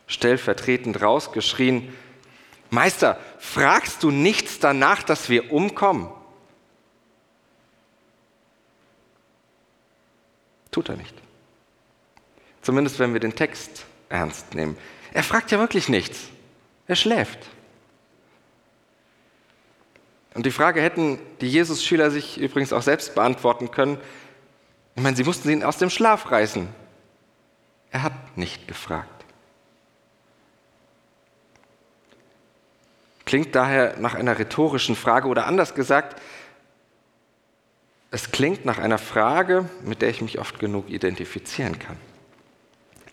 Stellvertretend 0.07 0.99
rausgeschrien, 0.99 1.93
Meister, 2.71 3.19
fragst 3.37 4.01
du 4.01 4.09
nichts 4.09 4.57
danach, 4.57 5.03
dass 5.03 5.29
wir 5.29 5.51
umkommen? 5.51 6.09
Tut 10.73 10.89
er 10.89 10.97
nicht. 10.97 11.15
Zumindest 12.61 12.99
wenn 12.99 13.13
wir 13.13 13.21
den 13.21 13.35
Text 13.35 13.85
ernst 14.09 14.53
nehmen. 14.53 14.77
Er 15.13 15.23
fragt 15.23 15.51
ja 15.51 15.59
wirklich 15.59 15.87
nichts. 15.87 16.27
Er 16.87 16.97
schläft. 16.97 17.39
Und 20.33 20.45
die 20.45 20.51
Frage 20.51 20.81
hätten 20.81 21.19
die 21.39 21.49
Jesus-Schüler 21.49 22.11
sich 22.11 22.37
übrigens 22.39 22.73
auch 22.73 22.81
selbst 22.81 23.15
beantworten 23.15 23.71
können, 23.71 23.97
ich 24.95 25.01
meine, 25.01 25.15
sie 25.15 25.23
mussten 25.23 25.49
ihn 25.49 25.63
aus 25.63 25.77
dem 25.77 25.89
Schlaf 25.89 26.29
reißen. 26.29 26.67
Er 27.89 28.03
hat 28.03 28.37
nicht 28.37 28.67
gefragt. 28.67 29.09
Klingt 33.25 33.55
daher 33.55 33.97
nach 33.97 34.13
einer 34.13 34.37
rhetorischen 34.37 34.95
Frage 34.95 35.27
oder 35.27 35.47
anders 35.47 35.73
gesagt, 35.73 36.21
es 38.13 38.29
klingt 38.29 38.63
nach 38.63 38.77
einer 38.77 38.99
Frage, 38.99 39.67
mit 39.81 40.03
der 40.03 40.09
ich 40.09 40.21
mich 40.21 40.37
oft 40.37 40.59
genug 40.59 40.87
identifizieren 40.87 41.79
kann. 41.79 41.97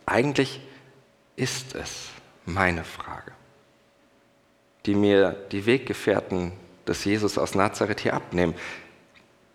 Eigentlich 0.04 0.60
ist 1.36 1.74
es 1.74 2.10
meine 2.44 2.84
Frage, 2.84 3.32
die 4.84 4.94
mir 4.94 5.32
die 5.52 5.64
Weggefährten 5.64 6.52
des 6.86 7.02
Jesus 7.06 7.38
aus 7.38 7.54
Nazareth 7.54 8.00
hier 8.00 8.12
abnehmen. 8.12 8.54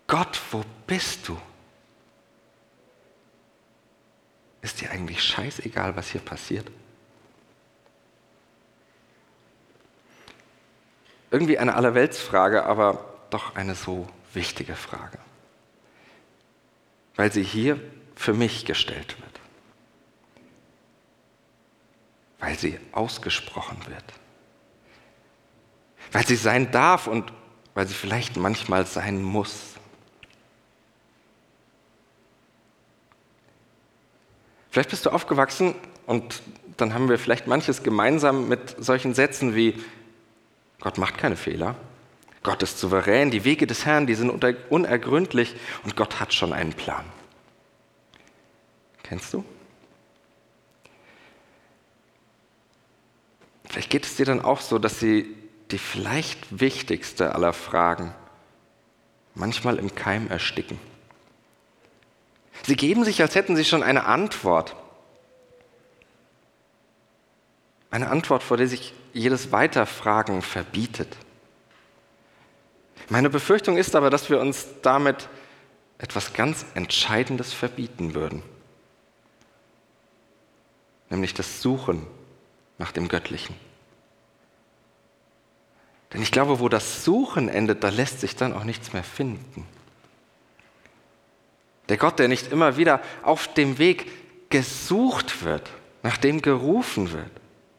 Gott, 0.08 0.40
wo 0.50 0.64
bist 0.88 1.28
du? 1.28 1.40
Ist 4.62 4.80
dir 4.80 4.90
eigentlich 4.90 5.22
scheißegal, 5.22 5.94
was 5.94 6.08
hier 6.10 6.22
passiert? 6.22 6.66
Irgendwie 11.30 11.56
eine 11.56 11.76
Allerweltsfrage, 11.76 12.64
aber 12.64 13.04
doch 13.30 13.54
eine 13.54 13.76
so 13.76 14.08
wichtige 14.34 14.74
Frage. 14.74 15.18
Weil 17.16 17.32
sie 17.32 17.42
hier 17.42 17.80
für 18.14 18.34
mich 18.34 18.64
gestellt 18.64 19.16
wird. 19.20 19.40
Weil 22.38 22.58
sie 22.58 22.78
ausgesprochen 22.92 23.78
wird. 23.88 24.04
Weil 26.12 26.26
sie 26.26 26.36
sein 26.36 26.70
darf 26.70 27.06
und 27.06 27.32
weil 27.74 27.86
sie 27.86 27.94
vielleicht 27.94 28.36
manchmal 28.36 28.86
sein 28.86 29.22
muss. 29.22 29.74
Vielleicht 34.70 34.90
bist 34.90 35.06
du 35.06 35.10
aufgewachsen 35.10 35.74
und 36.06 36.42
dann 36.76 36.92
haben 36.92 37.08
wir 37.08 37.18
vielleicht 37.18 37.46
manches 37.46 37.82
gemeinsam 37.82 38.48
mit 38.48 38.76
solchen 38.78 39.14
Sätzen 39.14 39.54
wie 39.54 39.82
Gott 40.80 40.98
macht 40.98 41.16
keine 41.16 41.36
Fehler, 41.36 41.76
Gott 42.46 42.62
ist 42.62 42.78
souverän, 42.78 43.32
die 43.32 43.42
Wege 43.42 43.66
des 43.66 43.86
Herrn, 43.86 44.06
die 44.06 44.14
sind 44.14 44.30
unergründlich 44.70 45.56
und 45.82 45.96
Gott 45.96 46.20
hat 46.20 46.32
schon 46.32 46.52
einen 46.52 46.74
Plan. 46.74 47.04
Kennst 49.02 49.34
du? 49.34 49.44
Vielleicht 53.68 53.90
geht 53.90 54.04
es 54.04 54.14
dir 54.14 54.26
dann 54.26 54.40
auch 54.42 54.60
so, 54.60 54.78
dass 54.78 55.00
sie 55.00 55.26
die 55.72 55.78
vielleicht 55.78 56.60
wichtigste 56.60 57.34
aller 57.34 57.52
Fragen 57.52 58.14
manchmal 59.34 59.80
im 59.80 59.96
Keim 59.96 60.28
ersticken. 60.28 60.78
Sie 62.62 62.76
geben 62.76 63.04
sich, 63.04 63.20
als 63.22 63.34
hätten 63.34 63.56
sie 63.56 63.64
schon 63.64 63.82
eine 63.82 64.04
Antwort. 64.04 64.76
Eine 67.90 68.08
Antwort, 68.08 68.44
vor 68.44 68.56
der 68.56 68.68
sich 68.68 68.94
jedes 69.12 69.50
Weiterfragen 69.50 70.42
verbietet. 70.42 71.16
Meine 73.08 73.30
Befürchtung 73.30 73.76
ist 73.76 73.94
aber, 73.94 74.10
dass 74.10 74.30
wir 74.30 74.40
uns 74.40 74.66
damit 74.82 75.28
etwas 75.98 76.32
ganz 76.32 76.66
Entscheidendes 76.74 77.52
verbieten 77.52 78.14
würden. 78.14 78.42
Nämlich 81.08 81.34
das 81.34 81.62
Suchen 81.62 82.06
nach 82.78 82.92
dem 82.92 83.08
Göttlichen. 83.08 83.54
Denn 86.12 86.22
ich 86.22 86.32
glaube, 86.32 86.60
wo 86.60 86.68
das 86.68 87.04
Suchen 87.04 87.48
endet, 87.48 87.84
da 87.84 87.88
lässt 87.88 88.20
sich 88.20 88.36
dann 88.36 88.52
auch 88.52 88.64
nichts 88.64 88.92
mehr 88.92 89.04
finden. 89.04 89.66
Der 91.88 91.96
Gott, 91.96 92.18
der 92.18 92.28
nicht 92.28 92.50
immer 92.50 92.76
wieder 92.76 93.00
auf 93.22 93.52
dem 93.54 93.78
Weg 93.78 94.50
gesucht 94.50 95.44
wird, 95.44 95.70
nach 96.02 96.16
dem 96.16 96.42
gerufen 96.42 97.12
wird, 97.12 97.30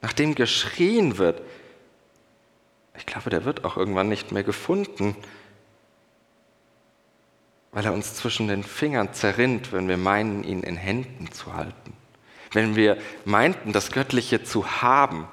nach 0.02 0.14
dem 0.14 0.36
geschrien 0.36 1.18
wird, 1.18 1.42
ich 2.98 3.06
glaube, 3.06 3.30
der 3.30 3.46
wird 3.46 3.64
auch 3.64 3.78
irgendwann 3.78 4.10
nicht 4.10 4.32
mehr 4.32 4.44
gefunden, 4.44 5.16
weil 7.72 7.86
er 7.86 7.94
uns 7.94 8.16
zwischen 8.16 8.48
den 8.48 8.64
Fingern 8.64 9.14
zerrinnt, 9.14 9.72
wenn 9.72 9.88
wir 9.88 9.98
meinen, 9.98 10.44
ihn 10.44 10.64
in 10.64 10.76
Händen 10.76 11.32
zu 11.32 11.54
halten. 11.54 11.94
Wenn 12.52 12.76
wir 12.76 12.98
meinten, 13.26 13.74
das 13.74 13.92
Göttliche 13.92 14.44
zu 14.44 14.82
haben, 14.82 15.28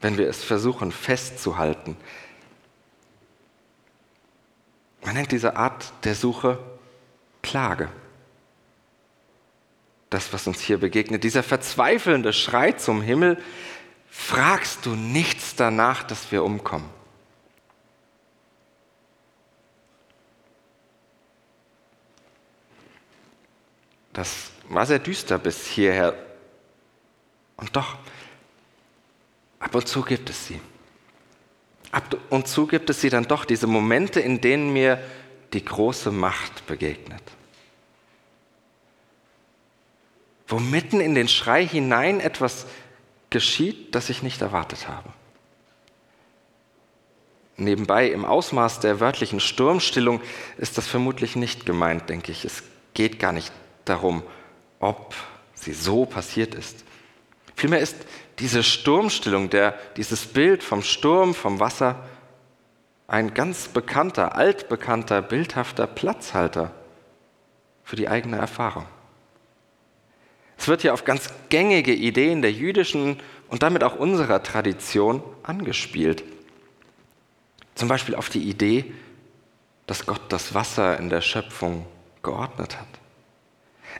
wenn 0.00 0.16
wir 0.16 0.28
es 0.28 0.44
versuchen 0.44 0.92
festzuhalten. 0.92 1.96
Man 5.02 5.14
nennt 5.14 5.32
diese 5.32 5.56
Art 5.56 5.92
der 6.04 6.14
Suche 6.14 6.58
Klage. 7.42 7.88
Das, 10.10 10.32
was 10.32 10.46
uns 10.46 10.60
hier 10.60 10.78
begegnet, 10.78 11.24
dieser 11.24 11.42
verzweifelnde 11.42 12.32
Schrei 12.32 12.72
zum 12.72 13.00
Himmel, 13.00 13.38
fragst 14.10 14.84
du 14.84 14.90
nichts 14.90 15.54
danach, 15.54 16.02
dass 16.02 16.30
wir 16.32 16.44
umkommen. 16.44 16.90
Das 24.12 24.50
war 24.68 24.84
sehr 24.84 24.98
düster 24.98 25.38
bis 25.38 25.66
hierher. 25.66 26.14
Und 27.56 27.74
doch, 27.76 27.96
ab 29.60 29.74
und 29.74 29.86
zu 29.86 30.02
gibt 30.02 30.28
es 30.28 30.48
sie. 30.48 30.60
Ab 31.92 32.16
und 32.28 32.48
zu 32.48 32.66
gibt 32.66 32.90
es 32.90 33.00
sie 33.00 33.10
dann 33.10 33.24
doch, 33.24 33.44
diese 33.44 33.66
Momente, 33.66 34.20
in 34.20 34.40
denen 34.40 34.72
mir 34.72 35.02
die 35.52 35.64
große 35.64 36.10
Macht 36.10 36.66
begegnet. 36.66 37.22
Wo 40.46 40.58
mitten 40.58 41.00
in 41.00 41.14
den 41.14 41.28
Schrei 41.28 41.66
hinein 41.66 42.20
etwas 42.20 42.66
geschieht, 43.30 43.94
das 43.94 44.10
ich 44.10 44.22
nicht 44.22 44.42
erwartet 44.42 44.88
habe. 44.88 45.08
Nebenbei, 47.56 48.08
im 48.08 48.24
Ausmaß 48.24 48.80
der 48.80 49.00
wörtlichen 49.00 49.38
Sturmstillung 49.38 50.20
ist 50.56 50.78
das 50.78 50.86
vermutlich 50.86 51.36
nicht 51.36 51.66
gemeint, 51.66 52.08
denke 52.08 52.32
ich. 52.32 52.44
Es 52.44 52.62
geht 52.94 53.18
gar 53.18 53.32
nicht 53.32 53.52
darum, 53.84 54.22
ob 54.78 55.14
sie 55.54 55.74
so 55.74 56.06
passiert 56.06 56.54
ist. 56.54 56.84
Vielmehr 57.54 57.80
ist 57.80 57.96
diese 58.38 58.62
Sturmstillung, 58.62 59.50
der, 59.50 59.78
dieses 59.96 60.26
Bild 60.26 60.62
vom 60.62 60.82
Sturm, 60.82 61.34
vom 61.34 61.60
Wasser, 61.60 62.02
ein 63.06 63.34
ganz 63.34 63.68
bekannter, 63.68 64.36
altbekannter, 64.36 65.20
bildhafter 65.20 65.86
Platzhalter 65.86 66.72
für 67.84 67.96
die 67.96 68.08
eigene 68.08 68.38
Erfahrung. 68.38 68.86
Es 70.60 70.68
wird 70.68 70.82
hier 70.82 70.92
auf 70.92 71.04
ganz 71.04 71.30
gängige 71.48 71.94
Ideen 71.94 72.42
der 72.42 72.52
jüdischen 72.52 73.18
und 73.48 73.62
damit 73.62 73.82
auch 73.82 73.96
unserer 73.96 74.42
Tradition 74.42 75.22
angespielt. 75.42 76.22
Zum 77.74 77.88
Beispiel 77.88 78.14
auf 78.14 78.28
die 78.28 78.42
Idee, 78.42 78.92
dass 79.86 80.04
Gott 80.04 80.20
das 80.28 80.52
Wasser 80.52 80.98
in 80.98 81.08
der 81.08 81.22
Schöpfung 81.22 81.86
geordnet 82.22 82.78
hat. 82.78 82.86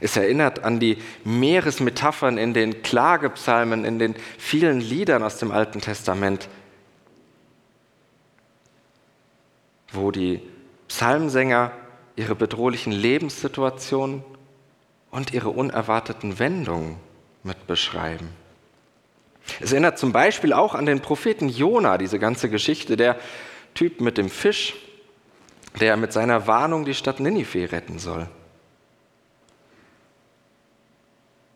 Es 0.01 0.15
erinnert 0.15 0.63
an 0.63 0.79
die 0.79 0.99
Meeresmetaphern 1.23 2.37
in 2.37 2.53
den 2.53 2.83
Klagepsalmen, 2.83 3.83
in 3.83 3.97
den 3.97 4.15
vielen 4.37 4.81
Liedern 4.81 5.23
aus 5.23 5.37
dem 5.37 5.49
Alten 5.49 5.81
Testament, 5.81 6.47
wo 9.91 10.11
die 10.11 10.41
Psalmsänger 10.87 11.71
ihre 12.15 12.35
bedrohlichen 12.35 12.91
Lebenssituationen 12.91 14.23
und 15.11 15.33
ihre 15.33 15.49
unerwarteten 15.49 16.39
Wendungen 16.39 16.97
mit 17.43 17.67
beschreiben. 17.67 18.29
Es 19.59 19.71
erinnert 19.71 19.99
zum 19.99 20.11
Beispiel 20.11 20.53
auch 20.53 20.75
an 20.75 20.85
den 20.85 21.01
Propheten 21.01 21.49
Jona, 21.49 21.97
diese 21.97 22.19
ganze 22.19 22.49
Geschichte, 22.49 22.95
der 22.97 23.17
Typ 23.73 24.01
mit 24.01 24.17
dem 24.17 24.29
Fisch, 24.29 24.75
der 25.79 25.97
mit 25.97 26.13
seiner 26.13 26.47
Warnung 26.47 26.85
die 26.85 26.93
Stadt 26.93 27.19
Ninive 27.19 27.71
retten 27.71 27.99
soll. 27.99 28.27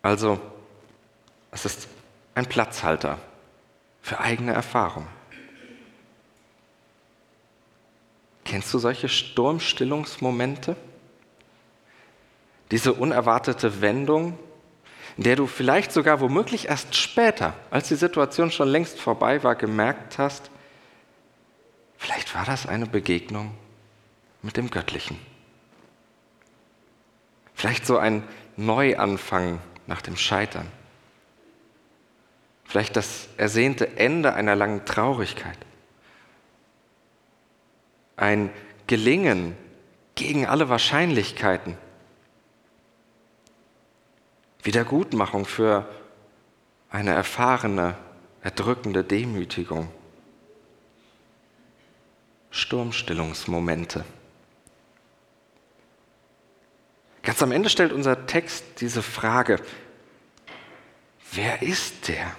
Also, 0.02 0.40
es 1.52 1.66
ist 1.66 1.88
ein 2.36 2.46
Platzhalter 2.46 3.18
für 4.02 4.20
eigene 4.20 4.54
Erfahrung. 4.54 5.08
Kennst 8.44 8.74
du 8.74 8.78
solche 8.78 9.10
Sturmstillungsmomente? 9.10 10.76
Diese 12.72 12.94
unerwartete 12.94 13.82
Wendung, 13.82 14.38
in 15.18 15.24
der 15.24 15.36
du 15.36 15.48
vielleicht 15.48 15.92
sogar 15.92 16.20
womöglich 16.20 16.68
erst 16.68 16.96
später, 16.96 17.54
als 17.70 17.88
die 17.88 17.96
Situation 17.96 18.52
schon 18.52 18.68
längst 18.68 19.00
vorbei 19.00 19.44
war, 19.44 19.56
gemerkt 19.56 20.18
hast, 20.18 20.50
vielleicht 21.98 22.34
war 22.36 22.46
das 22.46 22.66
eine 22.68 22.86
Begegnung 22.86 23.54
mit 24.42 24.58
dem 24.58 24.70
Göttlichen. 24.70 25.18
Vielleicht 27.54 27.86
so 27.86 27.98
ein 27.98 28.24
Neuanfang 28.58 29.60
nach 29.88 30.02
dem 30.02 30.18
Scheitern. 30.18 30.68
Vielleicht 32.66 32.96
das 32.96 33.30
ersehnte 33.38 33.98
Ende 33.98 34.34
einer 34.34 34.56
langen 34.56 34.86
Traurigkeit. 34.86 35.58
Ein 38.18 38.50
Gelingen 38.88 39.56
gegen 40.16 40.46
alle 40.46 40.70
Wahrscheinlichkeiten. 40.70 41.78
Wiedergutmachung 44.66 45.46
für 45.46 45.88
eine 46.90 47.14
erfahrene, 47.14 47.96
erdrückende 48.42 49.04
Demütigung. 49.04 49.90
Sturmstillungsmomente. 52.50 54.06
Ganz 57.22 57.44
am 57.44 57.52
Ende 57.52 57.70
stellt 57.70 57.94
unser 57.94 58.26
Text 58.26 58.64
diese 58.82 59.04
Frage, 59.04 59.60
wer 61.32 61.62
ist 61.62 62.08
der, 62.08 62.36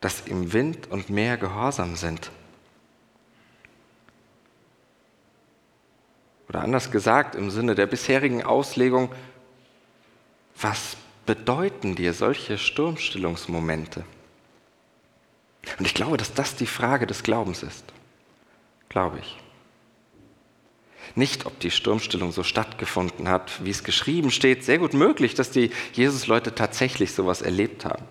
dass 0.00 0.26
ihm 0.26 0.52
Wind 0.52 0.90
und 0.90 1.10
Meer 1.10 1.38
gehorsam 1.38 1.96
sind? 1.96 2.30
Oder 6.48 6.62
anders 6.62 6.90
gesagt, 6.90 7.34
im 7.34 7.50
Sinne 7.50 7.74
der 7.74 7.86
bisherigen 7.86 8.42
Auslegung, 8.44 9.12
was 10.60 10.96
bedeuten 11.26 11.94
dir 11.94 12.12
solche 12.12 12.58
Sturmstillungsmomente? 12.58 14.04
Und 15.78 15.86
ich 15.86 15.94
glaube, 15.94 16.16
dass 16.16 16.34
das 16.34 16.56
die 16.56 16.66
Frage 16.66 17.06
des 17.06 17.22
Glaubens 17.22 17.62
ist. 17.62 17.84
Glaube 18.88 19.18
ich. 19.20 19.36
Nicht, 21.14 21.46
ob 21.46 21.58
die 21.60 21.70
Sturmstillung 21.70 22.32
so 22.32 22.42
stattgefunden 22.42 23.28
hat, 23.28 23.64
wie 23.64 23.70
es 23.70 23.84
geschrieben 23.84 24.30
steht. 24.30 24.64
Sehr 24.64 24.78
gut 24.78 24.94
möglich, 24.94 25.34
dass 25.34 25.50
die 25.50 25.70
Jesus-Leute 25.92 26.54
tatsächlich 26.54 27.12
sowas 27.12 27.42
erlebt 27.42 27.84
haben. 27.84 28.04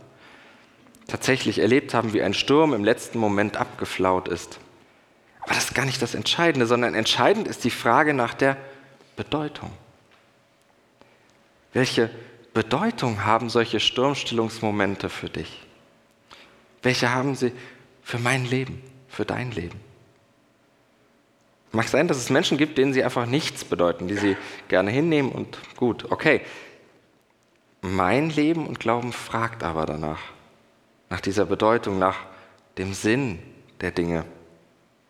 Tatsächlich 1.07 1.59
erlebt 1.59 1.93
haben, 1.93 2.13
wie 2.13 2.21
ein 2.21 2.33
Sturm 2.33 2.73
im 2.73 2.83
letzten 2.83 3.19
Moment 3.19 3.57
abgeflaut 3.57 4.27
ist. 4.27 4.59
Aber 5.41 5.53
das 5.53 5.65
ist 5.65 5.75
gar 5.75 5.85
nicht 5.85 6.01
das 6.01 6.13
Entscheidende, 6.13 6.67
sondern 6.67 6.93
entscheidend 6.93 7.47
ist 7.47 7.63
die 7.63 7.71
Frage 7.71 8.13
nach 8.13 8.33
der 8.33 8.57
Bedeutung. 9.15 9.71
Welche 11.73 12.09
Bedeutung 12.59 13.23
haben 13.23 13.49
solche 13.49 13.79
Sturmstillungsmomente 13.79 15.07
für 15.07 15.29
dich? 15.29 15.65
Welche 16.81 17.13
haben 17.13 17.33
sie 17.33 17.53
für 18.03 18.19
mein 18.19 18.43
Leben, 18.43 18.83
für 19.07 19.23
dein 19.23 19.51
Leben? 19.51 19.79
Mag 21.71 21.87
sein, 21.87 22.09
dass 22.09 22.17
es 22.17 22.29
Menschen 22.29 22.57
gibt, 22.57 22.77
denen 22.77 22.91
sie 22.91 23.01
einfach 23.01 23.27
nichts 23.27 23.63
bedeuten, 23.63 24.09
die 24.09 24.17
sie 24.17 24.35
gerne 24.67 24.91
hinnehmen 24.91 25.31
und 25.31 25.57
gut, 25.77 26.11
okay. 26.11 26.41
Mein 27.79 28.29
Leben 28.29 28.67
und 28.67 28.81
Glauben 28.81 29.13
fragt 29.13 29.63
aber 29.63 29.85
danach, 29.85 30.19
nach 31.09 31.21
dieser 31.21 31.45
Bedeutung, 31.45 31.97
nach 31.97 32.17
dem 32.77 32.93
Sinn 32.93 33.39
der 33.79 33.91
Dinge, 33.91 34.25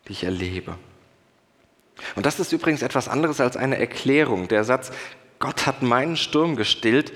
die 0.07 0.11
ich 0.11 0.23
erlebe. 0.23 0.77
Und 2.15 2.27
das 2.27 2.39
ist 2.39 2.51
übrigens 2.51 2.83
etwas 2.83 3.07
anderes 3.07 3.41
als 3.41 3.57
eine 3.57 3.79
Erklärung. 3.79 4.47
Der 4.49 4.63
Satz, 4.63 4.91
Gott 5.39 5.65
hat 5.65 5.81
meinen 5.81 6.15
Sturm 6.15 6.55
gestillt, 6.55 7.11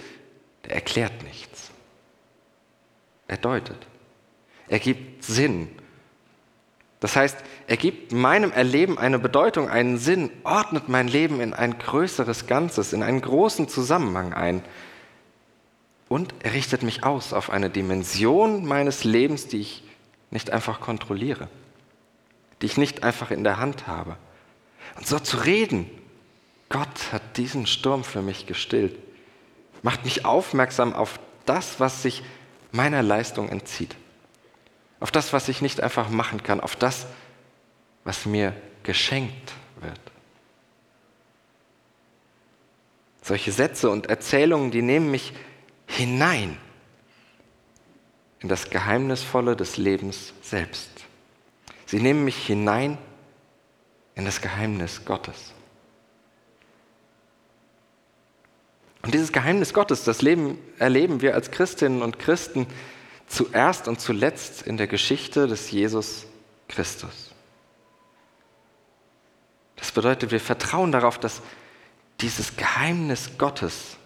der 0.65 0.75
erklärt 0.75 1.23
nichts. 1.23 1.71
Er 3.27 3.37
deutet. 3.37 3.77
Er 4.67 4.79
gibt 4.79 5.23
Sinn 5.23 5.69
das 7.03 7.17
heißt, 7.17 7.37
er 7.67 7.75
gibt 7.75 8.13
meinem 8.13 8.53
Erleben 8.53 8.97
eine 8.97 9.19
Bedeutung, 9.19 9.67
einen 9.67 9.97
Sinn, 9.97 10.29
ordnet 10.45 10.87
mein 10.87 11.09
Leben 11.09 11.41
in 11.41 11.53
ein 11.53 11.77
größeres 11.77 12.47
Ganzes, 12.47 12.93
in 12.93 13.03
einen 13.03 13.19
großen 13.19 13.67
Zusammenhang 13.67 14.31
ein. 14.31 14.63
Und 16.07 16.33
er 16.43 16.53
richtet 16.53 16.81
mich 16.81 17.03
aus 17.03 17.33
auf 17.33 17.49
eine 17.49 17.69
Dimension 17.69 18.65
meines 18.65 19.03
Lebens, 19.03 19.49
die 19.49 19.59
ich 19.59 19.83
nicht 20.31 20.51
einfach 20.51 20.79
kontrolliere, 20.79 21.49
die 22.61 22.67
ich 22.67 22.77
nicht 22.77 23.03
einfach 23.03 23.31
in 23.31 23.43
der 23.43 23.57
Hand 23.57 23.85
habe. 23.85 24.15
Und 24.95 25.05
so 25.05 25.19
zu 25.19 25.35
reden, 25.35 25.89
Gott 26.69 27.11
hat 27.11 27.35
diesen 27.35 27.67
Sturm 27.67 28.05
für 28.05 28.21
mich 28.21 28.45
gestillt. 28.45 28.97
Macht 29.83 30.03
mich 30.05 30.25
aufmerksam 30.25 30.93
auf 30.93 31.19
das, 31.45 31.79
was 31.79 32.01
sich 32.01 32.23
meiner 32.71 33.03
Leistung 33.03 33.49
entzieht. 33.49 33.95
Auf 34.99 35.11
das, 35.11 35.33
was 35.33 35.49
ich 35.49 35.61
nicht 35.61 35.81
einfach 35.81 36.09
machen 36.09 36.41
kann, 36.41 36.59
auf 36.59 36.75
das, 36.75 37.05
was 38.03 38.25
mir 38.25 38.55
geschenkt 38.81 39.53
wird. 39.81 39.99
Solche 43.21 43.51
Sätze 43.51 43.89
und 43.89 44.07
Erzählungen, 44.07 44.71
die 44.71 44.81
nehmen 44.81 45.11
mich 45.11 45.33
hinein 45.85 46.57
in 48.39 48.49
das 48.49 48.69
Geheimnisvolle 48.69 49.55
des 49.55 49.77
Lebens 49.77 50.33
selbst. 50.41 50.89
Sie 51.85 51.99
nehmen 51.99 52.25
mich 52.25 52.45
hinein 52.45 52.97
in 54.15 54.25
das 54.25 54.41
Geheimnis 54.41 55.05
Gottes. 55.05 55.53
Und 59.03 59.13
dieses 59.13 59.31
Geheimnis 59.31 59.73
Gottes, 59.73 60.05
das 60.05 60.21
Leben, 60.21 60.57
erleben 60.79 61.21
wir 61.21 61.35
als 61.35 61.51
Christinnen 61.51 62.01
und 62.01 62.19
Christen 62.19 62.67
zuerst 63.27 63.87
und 63.87 63.99
zuletzt 63.99 64.61
in 64.61 64.77
der 64.77 64.87
Geschichte 64.87 65.47
des 65.47 65.69
Jesus 65.71 66.25
Christus. 66.69 67.31
Das 69.75 69.91
bedeutet, 69.91 70.31
wir 70.31 70.39
vertrauen 70.39 70.91
darauf, 70.93 71.19
dass 71.19 71.41
dieses 72.21 72.55
Geheimnis 72.55 73.37
Gottes 73.37 73.97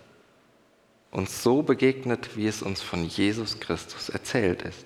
uns 1.11 1.43
so 1.43 1.61
begegnet, 1.61 2.35
wie 2.35 2.47
es 2.47 2.63
uns 2.63 2.81
von 2.81 3.03
Jesus 3.03 3.59
Christus 3.59 4.09
erzählt 4.09 4.63
ist. 4.63 4.85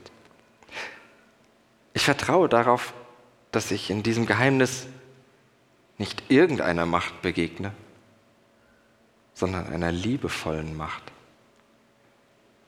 Ich 1.93 2.03
vertraue 2.03 2.49
darauf, 2.49 2.93
dass 3.51 3.71
ich 3.71 3.89
in 3.89 4.03
diesem 4.03 4.25
Geheimnis 4.25 4.87
nicht 5.97 6.23
irgendeiner 6.29 6.85
Macht 6.85 7.21
begegne, 7.21 7.73
sondern 9.41 9.65
einer 9.73 9.91
liebevollen 9.91 10.77
Macht. 10.77 11.01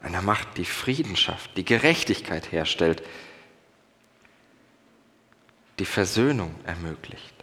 Einer 0.02 0.24
Macht, 0.24 0.58
die 0.58 0.66
Frieden 0.66 1.16
schafft, 1.16 1.56
die 1.56 1.64
Gerechtigkeit 1.64 2.52
herstellt, 2.52 3.04
die 5.78 5.86
Versöhnung 5.86 6.56
ermöglicht. 6.66 7.36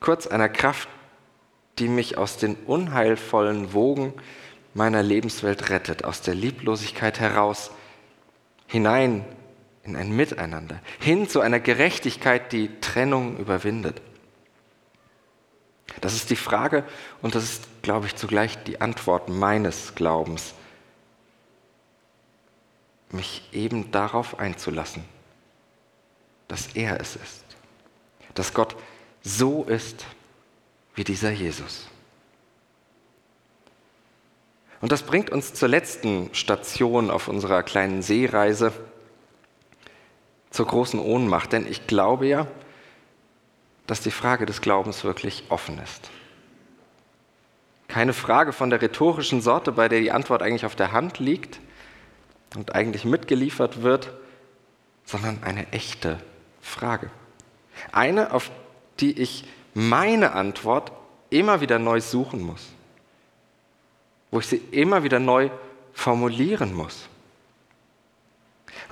Kurz 0.00 0.26
einer 0.26 0.48
Kraft, 0.48 0.88
die 1.78 1.88
mich 1.88 2.16
aus 2.16 2.38
den 2.38 2.54
unheilvollen 2.54 3.74
Wogen 3.74 4.14
meiner 4.72 5.02
Lebenswelt 5.02 5.68
rettet, 5.68 6.06
aus 6.06 6.22
der 6.22 6.34
Lieblosigkeit 6.34 7.20
heraus, 7.20 7.70
hinein 8.66 9.26
in 9.82 9.94
ein 9.94 10.16
Miteinander, 10.16 10.80
hin 11.00 11.28
zu 11.28 11.42
einer 11.42 11.60
Gerechtigkeit, 11.60 12.50
die 12.50 12.70
Trennung 12.80 13.36
überwindet. 13.36 14.00
Das 16.00 16.14
ist 16.14 16.30
die 16.30 16.36
Frage 16.36 16.84
und 17.22 17.34
das 17.34 17.44
ist, 17.44 17.82
glaube 17.82 18.06
ich, 18.06 18.16
zugleich 18.16 18.62
die 18.64 18.80
Antwort 18.80 19.28
meines 19.28 19.94
Glaubens, 19.94 20.54
mich 23.10 23.48
eben 23.52 23.90
darauf 23.92 24.38
einzulassen, 24.38 25.04
dass 26.48 26.68
er 26.74 27.00
es 27.00 27.16
ist, 27.16 27.44
dass 28.34 28.54
Gott 28.54 28.76
so 29.22 29.64
ist 29.64 30.04
wie 30.94 31.04
dieser 31.04 31.30
Jesus. 31.30 31.86
Und 34.80 34.92
das 34.92 35.02
bringt 35.02 35.30
uns 35.30 35.54
zur 35.54 35.68
letzten 35.68 36.34
Station 36.34 37.10
auf 37.10 37.28
unserer 37.28 37.62
kleinen 37.62 38.02
Seereise, 38.02 38.72
zur 40.50 40.66
großen 40.66 41.00
Ohnmacht. 41.00 41.52
Denn 41.52 41.66
ich 41.66 41.86
glaube 41.86 42.26
ja, 42.26 42.46
dass 43.86 44.00
die 44.00 44.10
Frage 44.10 44.46
des 44.46 44.60
Glaubens 44.60 45.04
wirklich 45.04 45.44
offen 45.48 45.78
ist. 45.78 46.10
Keine 47.88 48.12
Frage 48.12 48.52
von 48.52 48.70
der 48.70 48.80
rhetorischen 48.80 49.40
Sorte, 49.40 49.72
bei 49.72 49.88
der 49.88 50.00
die 50.00 50.10
Antwort 50.10 50.42
eigentlich 50.42 50.66
auf 50.66 50.74
der 50.74 50.92
Hand 50.92 51.18
liegt 51.18 51.60
und 52.56 52.74
eigentlich 52.74 53.04
mitgeliefert 53.04 53.82
wird, 53.82 54.12
sondern 55.04 55.42
eine 55.42 55.70
echte 55.72 56.18
Frage. 56.60 57.10
Eine, 57.92 58.32
auf 58.32 58.50
die 59.00 59.20
ich 59.20 59.44
meine 59.74 60.32
Antwort 60.32 60.92
immer 61.30 61.60
wieder 61.60 61.78
neu 61.78 62.00
suchen 62.00 62.40
muss, 62.40 62.68
wo 64.30 64.38
ich 64.38 64.46
sie 64.46 64.62
immer 64.70 65.02
wieder 65.02 65.18
neu 65.18 65.50
formulieren 65.92 66.74
muss. 66.74 67.08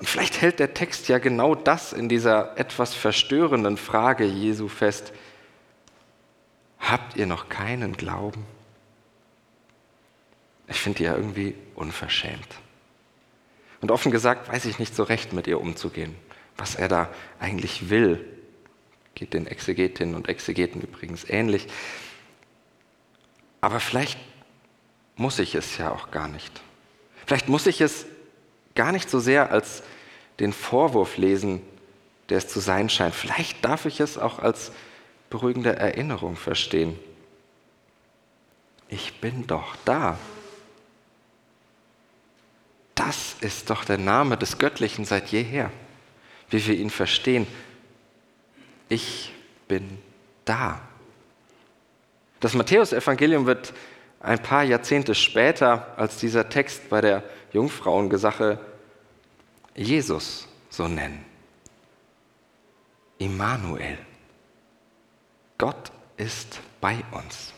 Und 0.02 0.08
vielleicht 0.08 0.40
hält 0.40 0.58
der 0.58 0.74
Text 0.74 1.06
ja 1.06 1.18
genau 1.18 1.54
das 1.54 1.92
in 1.92 2.08
dieser 2.08 2.58
etwas 2.58 2.92
verstörenden 2.92 3.76
Frage 3.76 4.24
Jesu 4.24 4.66
fest. 4.66 5.12
Habt 6.80 7.16
ihr 7.16 7.26
noch 7.26 7.48
keinen 7.48 7.96
Glauben? 7.96 8.44
Ich 10.66 10.80
finde 10.80 10.98
die 10.98 11.04
ja 11.04 11.14
irgendwie 11.14 11.54
unverschämt. 11.76 12.48
Und 13.80 13.92
offen 13.92 14.10
gesagt 14.10 14.48
weiß 14.48 14.64
ich 14.64 14.80
nicht 14.80 14.96
so 14.96 15.04
recht, 15.04 15.34
mit 15.34 15.46
ihr 15.46 15.60
umzugehen, 15.60 16.16
was 16.56 16.74
er 16.74 16.88
da 16.88 17.08
eigentlich 17.38 17.88
will. 17.88 18.24
Geht 19.14 19.34
den 19.34 19.46
Exegetinnen 19.46 20.16
und 20.16 20.28
Exegeten 20.28 20.80
übrigens 20.80 21.30
ähnlich. 21.30 21.68
Aber 23.60 23.78
vielleicht 23.78 24.18
muss 25.14 25.38
ich 25.38 25.54
es 25.54 25.78
ja 25.78 25.92
auch 25.92 26.10
gar 26.10 26.26
nicht. 26.26 26.60
Vielleicht 27.24 27.48
muss 27.48 27.68
ich 27.68 27.80
es 27.80 28.04
gar 28.74 28.92
nicht 28.92 29.10
so 29.10 29.20
sehr 29.20 29.50
als 29.50 29.82
den 30.40 30.52
Vorwurf 30.52 31.16
lesen, 31.16 31.62
der 32.28 32.38
es 32.38 32.48
zu 32.48 32.60
sein 32.60 32.88
scheint. 32.88 33.14
Vielleicht 33.14 33.64
darf 33.64 33.86
ich 33.86 34.00
es 34.00 34.18
auch 34.18 34.38
als 34.38 34.72
beruhigende 35.30 35.76
Erinnerung 35.76 36.36
verstehen. 36.36 36.98
Ich 38.88 39.20
bin 39.20 39.46
doch 39.46 39.76
da. 39.84 40.18
Das 42.94 43.36
ist 43.40 43.70
doch 43.70 43.84
der 43.84 43.98
Name 43.98 44.36
des 44.36 44.58
Göttlichen 44.58 45.04
seit 45.04 45.28
jeher, 45.28 45.70
wie 46.50 46.66
wir 46.66 46.74
ihn 46.74 46.90
verstehen. 46.90 47.46
Ich 48.88 49.32
bin 49.68 49.98
da. 50.44 50.80
Das 52.40 52.54
Matthäusevangelium 52.54 53.46
wird 53.46 53.72
ein 54.22 54.40
paar 54.40 54.62
Jahrzehnte 54.62 55.14
später 55.14 55.98
als 55.98 56.16
dieser 56.18 56.48
Text 56.48 56.88
bei 56.88 57.00
der 57.00 57.24
Jungfrauengesache 57.52 58.58
Jesus 59.74 60.46
so 60.70 60.86
nennen. 60.88 61.24
Immanuel. 63.18 63.98
Gott 65.58 65.92
ist 66.16 66.60
bei 66.80 66.96
uns. 67.12 67.52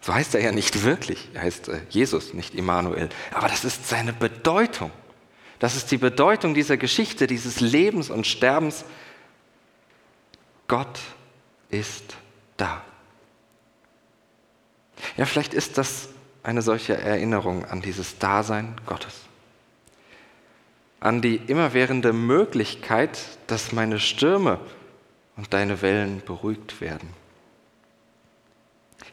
So 0.00 0.14
heißt 0.14 0.34
er 0.34 0.42
ja 0.42 0.52
nicht 0.52 0.82
wirklich. 0.82 1.28
Er 1.34 1.42
heißt 1.42 1.68
äh, 1.68 1.80
Jesus, 1.88 2.34
nicht 2.34 2.54
Immanuel. 2.54 3.08
Aber 3.32 3.48
das 3.48 3.64
ist 3.64 3.88
seine 3.88 4.12
Bedeutung. 4.12 4.90
Das 5.60 5.76
ist 5.76 5.92
die 5.92 5.98
Bedeutung 5.98 6.54
dieser 6.54 6.76
Geschichte, 6.76 7.28
dieses 7.28 7.60
Lebens 7.60 8.10
und 8.10 8.26
Sterbens. 8.26 8.84
Gott 10.66 10.98
ist 11.70 12.16
da. 12.56 12.82
Ja, 15.16 15.24
vielleicht 15.24 15.54
ist 15.54 15.78
das 15.78 16.08
eine 16.42 16.62
solche 16.62 16.96
Erinnerung 16.96 17.64
an 17.64 17.82
dieses 17.82 18.18
Dasein 18.18 18.74
Gottes. 18.86 19.14
An 21.00 21.20
die 21.20 21.36
immerwährende 21.36 22.12
Möglichkeit, 22.12 23.18
dass 23.46 23.72
meine 23.72 23.98
Stürme 23.98 24.60
und 25.36 25.52
deine 25.52 25.82
Wellen 25.82 26.22
beruhigt 26.24 26.80
werden. 26.80 27.08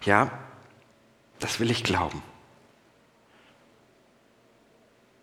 Ja, 0.03 0.31
das 1.39 1.59
will 1.59 1.71
ich 1.71 1.83
glauben. 1.83 2.21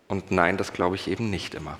Und 0.07 0.31
nein, 0.31 0.57
das 0.57 0.73
glaube 0.73 0.95
ich 0.95 1.07
eben 1.07 1.29
nicht 1.29 1.55
immer. 1.55 1.77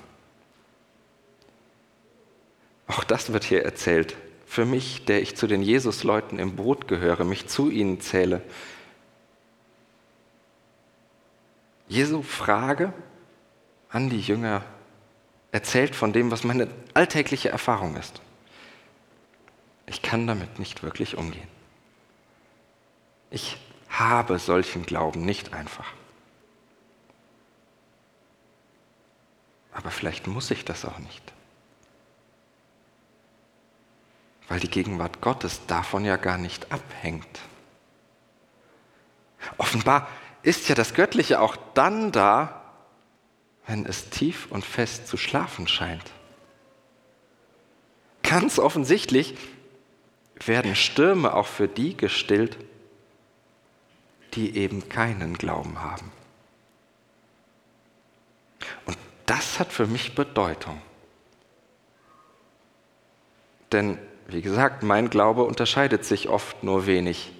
Auch 2.86 3.04
das 3.04 3.32
wird 3.32 3.44
hier 3.44 3.64
erzählt. 3.64 4.16
Für 4.46 4.64
mich, 4.64 5.04
der 5.04 5.20
ich 5.20 5.36
zu 5.36 5.46
den 5.46 5.62
Jesusleuten 5.62 6.38
im 6.38 6.56
Boot 6.56 6.88
gehöre, 6.88 7.24
mich 7.24 7.46
zu 7.48 7.70
ihnen 7.70 8.00
zähle, 8.00 8.42
Jesu 11.88 12.22
Frage 12.22 12.92
an 13.88 14.10
die 14.10 14.20
Jünger 14.20 14.62
erzählt 15.50 15.94
von 15.96 16.12
dem, 16.12 16.30
was 16.30 16.44
meine 16.44 16.68
alltägliche 16.94 17.48
Erfahrung 17.48 17.96
ist. 17.96 18.20
Ich 19.86 20.02
kann 20.02 20.26
damit 20.26 20.58
nicht 20.58 20.82
wirklich 20.82 21.16
umgehen. 21.16 21.48
Ich 23.30 23.56
habe 23.88 24.38
solchen 24.38 24.84
Glauben 24.84 25.24
nicht 25.24 25.54
einfach. 25.54 25.86
Aber 29.72 29.90
vielleicht 29.90 30.26
muss 30.26 30.50
ich 30.50 30.64
das 30.64 30.84
auch 30.84 30.98
nicht. 30.98 31.22
Weil 34.48 34.60
die 34.60 34.70
Gegenwart 34.70 35.20
Gottes 35.20 35.66
davon 35.66 36.04
ja 36.04 36.16
gar 36.16 36.36
nicht 36.36 36.70
abhängt. 36.72 37.40
Offenbar 39.56 40.08
ist 40.48 40.70
ja 40.70 40.74
das 40.74 40.94
Göttliche 40.94 41.42
auch 41.42 41.56
dann 41.74 42.10
da, 42.10 42.62
wenn 43.66 43.84
es 43.84 44.08
tief 44.08 44.46
und 44.48 44.64
fest 44.64 45.06
zu 45.06 45.18
schlafen 45.18 45.68
scheint. 45.68 46.10
Ganz 48.22 48.58
offensichtlich 48.58 49.36
werden 50.46 50.74
Stürme 50.74 51.34
auch 51.34 51.46
für 51.46 51.68
die 51.68 51.94
gestillt, 51.98 52.56
die 54.32 54.56
eben 54.56 54.88
keinen 54.88 55.36
Glauben 55.36 55.82
haben. 55.82 56.10
Und 58.86 58.96
das 59.26 59.58
hat 59.58 59.70
für 59.70 59.86
mich 59.86 60.14
Bedeutung. 60.14 60.80
Denn, 63.70 63.98
wie 64.28 64.40
gesagt, 64.40 64.82
mein 64.82 65.10
Glaube 65.10 65.44
unterscheidet 65.44 66.06
sich 66.06 66.30
oft 66.30 66.62
nur 66.64 66.86
wenig 66.86 67.32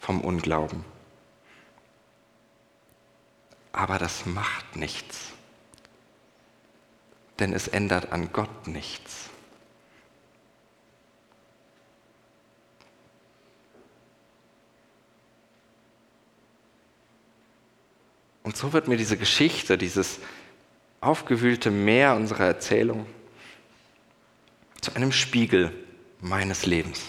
vom 0.00 0.20
Unglauben. 0.20 0.84
Aber 3.76 3.98
das 3.98 4.24
macht 4.24 4.74
nichts. 4.74 5.32
Denn 7.38 7.52
es 7.52 7.68
ändert 7.68 8.10
an 8.10 8.32
Gott 8.32 8.66
nichts. 8.66 9.28
Und 18.42 18.56
so 18.56 18.72
wird 18.72 18.88
mir 18.88 18.96
diese 18.96 19.18
Geschichte, 19.18 19.76
dieses 19.76 20.20
aufgewühlte 21.02 21.70
Meer 21.70 22.14
unserer 22.14 22.46
Erzählung 22.46 23.04
zu 24.80 24.94
einem 24.94 25.12
Spiegel 25.12 25.70
meines 26.22 26.64
Lebens. 26.64 27.02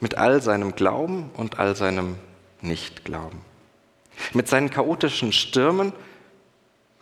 Mit 0.00 0.14
all 0.14 0.40
seinem 0.40 0.74
Glauben 0.74 1.30
und 1.34 1.58
all 1.58 1.76
seinem 1.76 2.16
Nichtglauben. 2.62 3.51
Mit 4.32 4.48
seinen 4.48 4.70
chaotischen 4.70 5.32
Stürmen 5.32 5.92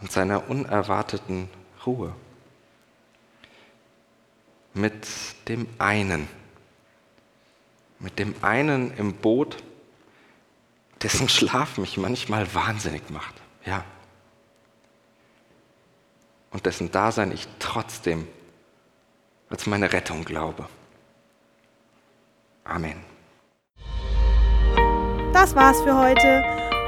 und 0.00 0.10
seiner 0.10 0.48
unerwarteten 0.48 1.48
Ruhe. 1.86 2.14
Mit 4.72 5.06
dem 5.48 5.66
einen, 5.78 6.28
mit 7.98 8.18
dem 8.18 8.34
einen 8.42 8.96
im 8.96 9.14
Boot, 9.14 9.56
dessen 11.02 11.28
Schlaf 11.28 11.78
mich 11.78 11.96
manchmal 11.96 12.52
wahnsinnig 12.54 13.10
macht. 13.10 13.34
Ja. 13.64 13.84
Und 16.50 16.66
dessen 16.66 16.90
Dasein 16.90 17.32
ich 17.32 17.46
trotzdem 17.58 18.26
als 19.48 19.66
meine 19.66 19.92
Rettung 19.92 20.24
glaube. 20.24 20.68
Amen. 22.64 23.02
Das 25.32 25.54
war's 25.54 25.80
für 25.82 25.96
heute. 25.96 26.69